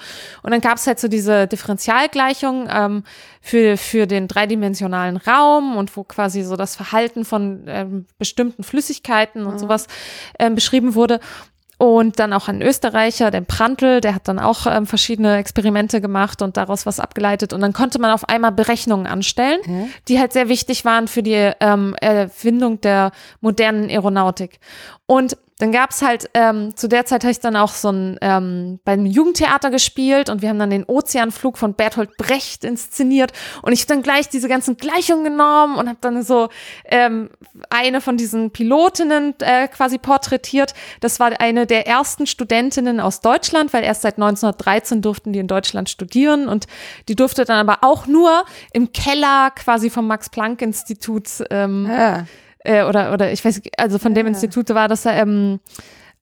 Und 0.43 0.51
dann 0.53 0.61
gab 0.61 0.77
es 0.77 0.87
halt 0.87 1.01
so 1.01 1.09
diese 1.09 1.47
Differentialgleichung 1.47 2.69
ähm, 2.71 3.03
für, 3.40 3.79
für 3.79 4.07
den 4.07 4.29
dreidimensionalen 4.29 5.16
Raum 5.16 5.77
und 5.79 5.97
wo 5.97 6.05
quasi 6.05 6.43
so 6.43 6.57
das 6.57 6.77
Verhalten 6.77 7.25
von 7.25 7.64
ähm, 7.66 8.05
bestimmten 8.19 8.62
Flüssigkeiten 8.62 9.47
und 9.47 9.59
sowas 9.59 9.87
ähm, 10.38 10.55
beschrieben 10.55 10.95
wurde. 10.95 11.19
Und 11.83 12.19
dann 12.19 12.35
auch 12.35 12.49
ein 12.49 12.61
Österreicher, 12.61 13.31
der 13.31 13.40
Prantl, 13.40 14.03
der 14.03 14.14
hat 14.14 14.29
dann 14.29 14.38
auch 14.38 14.66
ähm, 14.66 14.87
verschiedene 14.87 15.38
Experimente 15.38 16.03
gemacht 16.03 16.43
und 16.43 16.59
daraus 16.59 16.85
was 16.85 17.01
abgeleitet. 17.01 17.55
Und 17.55 17.62
dann 17.62 17.73
konnte 17.73 17.99
man 17.99 18.11
auf 18.11 18.29
einmal 18.29 18.53
Berechnungen 18.53 19.07
anstellen, 19.07 19.61
Ja. 19.66 19.87
die 20.07 20.19
halt 20.21 20.35
sehr 20.35 20.51
wichtig 20.51 20.85
waren 20.85 21.09
für 21.09 21.23
die 21.23 21.51
ähm, 21.59 21.95
Erfindung 22.03 22.83
der 22.83 23.12
modernen 23.40 23.88
Aeronautik. 23.88 24.59
Und 25.07 25.38
dann 25.61 25.73
gab's 25.73 26.01
halt, 26.01 26.31
ähm, 26.33 26.75
zu 26.75 26.88
der 26.88 27.05
Zeit 27.05 27.23
habe 27.23 27.33
ich 27.33 27.40
dann 27.40 27.55
auch 27.55 27.73
so 27.73 27.90
ein 27.90 28.18
ähm, 28.23 28.81
beim 28.85 29.05
Jugendtheater 29.05 29.70
gespielt 29.70 30.31
und 30.31 30.40
wir 30.40 30.49
haben 30.49 30.59
dann 30.59 30.70
den 30.70 30.85
Ozeanflug 30.85 31.59
von 31.59 31.75
Bertolt 31.75 32.16
Brecht 32.16 32.64
inszeniert 32.64 33.33
und 33.61 33.73
ich 33.73 33.83
habe 33.83 33.94
dann 33.94 34.03
gleich 34.03 34.31
diese 34.31 34.49
ganzen 34.49 34.79
Gleichungen 34.79 35.25
genommen 35.25 35.77
und 35.77 35.88
habe 35.88 35.99
dann 36.01 36.23
so 36.23 36.49
ähm, 36.87 37.29
eine 37.68 38.01
von 38.01 38.16
diesen 38.16 38.53
Pilotinnen 38.53 39.35
äh, 39.40 39.68
quasi 39.68 39.99
porträtiert. 39.99 40.73
Das 41.01 41.20
war 41.20 41.38
eine 41.40 41.66
der 41.66 41.87
ersten 41.87 42.27
Studentinnen 42.27 42.99
aus 42.99 43.20
Deutschland, 43.20 43.75
weil 43.75 43.85
erst 43.85 44.01
seit 44.01 44.14
1913 44.14 45.03
durften 45.03 45.35
die 45.35 45.40
in 45.40 45.46
Deutschland 45.46 45.90
studieren 45.90 46.49
und 46.49 46.68
die 47.09 47.16
durfte 47.16 47.44
dann 47.44 47.68
aber 47.68 47.85
auch 47.87 48.07
nur 48.07 48.44
im 48.73 48.92
Keller 48.92 49.51
quasi 49.51 49.90
vom 49.90 50.07
Max-Planck-Institut 50.07 51.44
ähm, 51.51 51.87
Ja. 51.87 52.25
Äh, 52.64 52.85
oder 52.85 53.12
oder 53.12 53.33
ich 53.33 53.44
weiß 53.44 53.61
also 53.77 53.99
von 53.99 54.14
dem 54.14 54.27
Institut 54.27 54.68
war 54.70 54.88
das 54.88 55.05
ähm, 55.07 55.61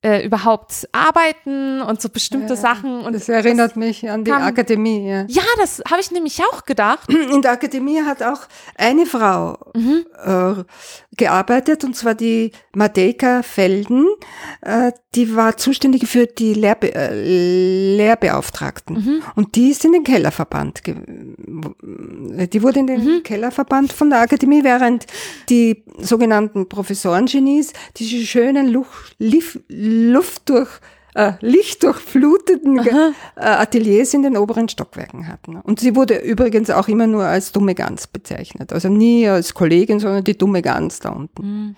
äh, 0.00 0.24
überhaupt 0.24 0.88
arbeiten 0.92 1.82
und 1.82 2.00
so 2.00 2.08
bestimmte 2.08 2.54
Ja, 2.54 2.56
Sachen. 2.60 3.00
Und 3.00 3.14
das 3.14 3.28
erinnert 3.28 3.74
mich 3.74 4.08
an 4.08 4.22
die 4.24 4.30
kam- 4.30 4.42
Akademie. 4.42 5.08
Ja. 5.08 5.24
ja, 5.26 5.42
das 5.60 5.82
habe 5.90 6.00
ich 6.00 6.12
nämlich 6.12 6.40
auch 6.52 6.64
gedacht. 6.64 7.08
In 7.32 7.42
der 7.42 7.50
Akademie 7.52 8.00
hat 8.04 8.22
auch 8.22 8.42
eine 8.76 9.06
Frau 9.06 9.58
Mhm. 9.74 10.06
äh, 10.24 10.64
gearbeitet, 11.18 11.84
und 11.84 11.94
zwar 11.94 12.14
die 12.14 12.52
Madeika 12.74 13.42
Felden. 13.42 14.06
Äh, 14.62 14.92
die 15.14 15.36
war 15.36 15.56
zuständig 15.56 16.08
für 16.08 16.26
die 16.26 16.54
Lehrbe 16.54 16.94
äh, 16.94 17.96
Lehrbeauftragten. 17.96 18.96
Mhm. 18.96 19.22
Und 19.34 19.56
die 19.56 19.70
ist 19.70 19.84
in 19.84 19.92
den 19.92 20.04
Kellerverband. 20.04 20.82
Die 20.86 22.62
wurde 22.62 22.78
in 22.78 22.86
den 22.86 23.04
Mhm. 23.04 23.22
Kellerverband 23.22 23.92
von 23.92 24.10
der 24.10 24.20
Akademie, 24.20 24.64
während 24.64 25.06
die 25.50 25.84
sogenannten 25.98 26.68
Professorengenies 26.68 27.72
diese 27.96 28.24
schönen 28.24 28.68
Luft, 28.68 29.16
Luft 29.68 30.48
durch 30.48 30.70
äh, 31.18 31.32
lichtdurchfluteten 31.40 32.82
Ge- 32.82 32.92
äh, 33.36 33.40
Ateliers 33.40 34.14
in 34.14 34.22
den 34.22 34.36
oberen 34.36 34.68
Stockwerken 34.68 35.26
hatten. 35.26 35.56
Und 35.56 35.80
sie 35.80 35.96
wurde 35.96 36.16
übrigens 36.18 36.70
auch 36.70 36.88
immer 36.88 37.06
nur 37.06 37.24
als 37.24 37.52
dumme 37.52 37.74
Gans 37.74 38.06
bezeichnet. 38.06 38.72
Also 38.72 38.88
nie 38.88 39.28
als 39.28 39.52
Kollegin, 39.54 39.98
sondern 40.00 40.22
die 40.22 40.38
dumme 40.38 40.62
Gans 40.62 41.00
da 41.00 41.10
unten. 41.10 41.42
Mhm. 41.42 41.76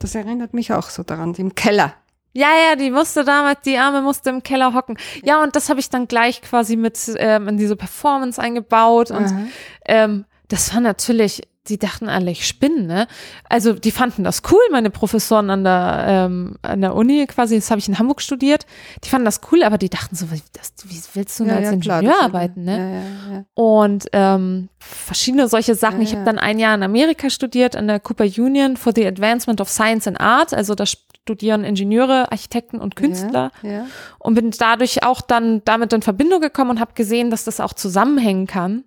Das 0.00 0.14
erinnert 0.14 0.52
mich 0.52 0.72
auch 0.72 0.90
so 0.90 1.02
daran, 1.04 1.34
im 1.34 1.54
Keller. 1.54 1.94
Ja, 2.34 2.48
ja, 2.68 2.76
die 2.76 2.90
musste 2.90 3.24
damals, 3.24 3.60
die 3.64 3.76
Arme 3.76 4.00
musste 4.00 4.30
im 4.30 4.42
Keller 4.42 4.72
hocken. 4.74 4.96
Ja, 5.22 5.42
und 5.42 5.54
das 5.54 5.68
habe 5.68 5.80
ich 5.80 5.90
dann 5.90 6.08
gleich 6.08 6.40
quasi 6.40 6.76
mit 6.76 6.98
ähm, 7.18 7.46
in 7.46 7.56
diese 7.58 7.76
Performance 7.76 8.40
eingebaut. 8.40 9.10
Und 9.10 9.26
Aha. 9.26 9.42
ähm, 9.86 10.24
das 10.52 10.74
war 10.74 10.82
natürlich, 10.82 11.48
die 11.68 11.78
dachten 11.78 12.10
alle, 12.10 12.30
ich 12.30 12.46
spinne, 12.46 12.82
ne? 12.82 13.06
Also 13.48 13.72
die 13.72 13.90
fanden 13.90 14.22
das 14.22 14.42
cool, 14.50 14.60
meine 14.70 14.90
Professoren 14.90 15.48
an 15.48 15.64
der, 15.64 16.04
ähm, 16.06 16.56
an 16.60 16.82
der 16.82 16.94
Uni 16.94 17.26
quasi, 17.26 17.54
das 17.54 17.70
habe 17.70 17.78
ich 17.78 17.88
in 17.88 17.98
Hamburg 17.98 18.20
studiert. 18.20 18.66
Die 19.02 19.08
fanden 19.08 19.24
das 19.24 19.40
cool, 19.50 19.62
aber 19.62 19.78
die 19.78 19.88
dachten 19.88 20.14
so, 20.14 20.30
wie, 20.30 20.42
das, 20.52 20.74
wie 20.84 21.00
willst 21.14 21.40
du 21.40 21.44
denn 21.44 21.54
als 21.54 21.70
Ingenieur 21.70 22.00
klar, 22.00 22.02
das- 22.02 22.22
arbeiten, 22.22 22.64
ne? 22.64 22.78
Ja, 22.78 22.88
ja, 22.88 23.36
ja. 23.36 23.44
Und 23.54 24.08
ähm, 24.12 24.68
verschiedene 24.78 25.48
solche 25.48 25.74
Sachen. 25.74 25.98
Ja, 26.00 26.02
ich 26.02 26.10
habe 26.10 26.20
ja. 26.20 26.26
dann 26.26 26.38
ein 26.38 26.58
Jahr 26.58 26.74
in 26.74 26.82
Amerika 26.82 27.30
studiert, 27.30 27.76
an 27.76 27.88
der 27.88 27.98
Cooper 27.98 28.24
Union 28.24 28.76
for 28.76 28.92
the 28.94 29.06
Advancement 29.06 29.60
of 29.62 29.70
Science 29.70 30.06
and 30.06 30.20
Art. 30.20 30.52
Also 30.52 30.74
da 30.74 30.84
studieren 30.84 31.64
Ingenieure, 31.64 32.30
Architekten 32.30 32.78
und 32.78 32.96
Künstler. 32.96 33.52
Ja, 33.62 33.70
ja. 33.70 33.86
Und 34.18 34.34
bin 34.34 34.50
dadurch 34.50 35.02
auch 35.02 35.22
dann 35.22 35.62
damit 35.64 35.94
in 35.94 36.02
Verbindung 36.02 36.42
gekommen 36.42 36.72
und 36.72 36.80
habe 36.80 36.92
gesehen, 36.92 37.30
dass 37.30 37.44
das 37.44 37.58
auch 37.60 37.72
zusammenhängen 37.72 38.46
kann. 38.46 38.84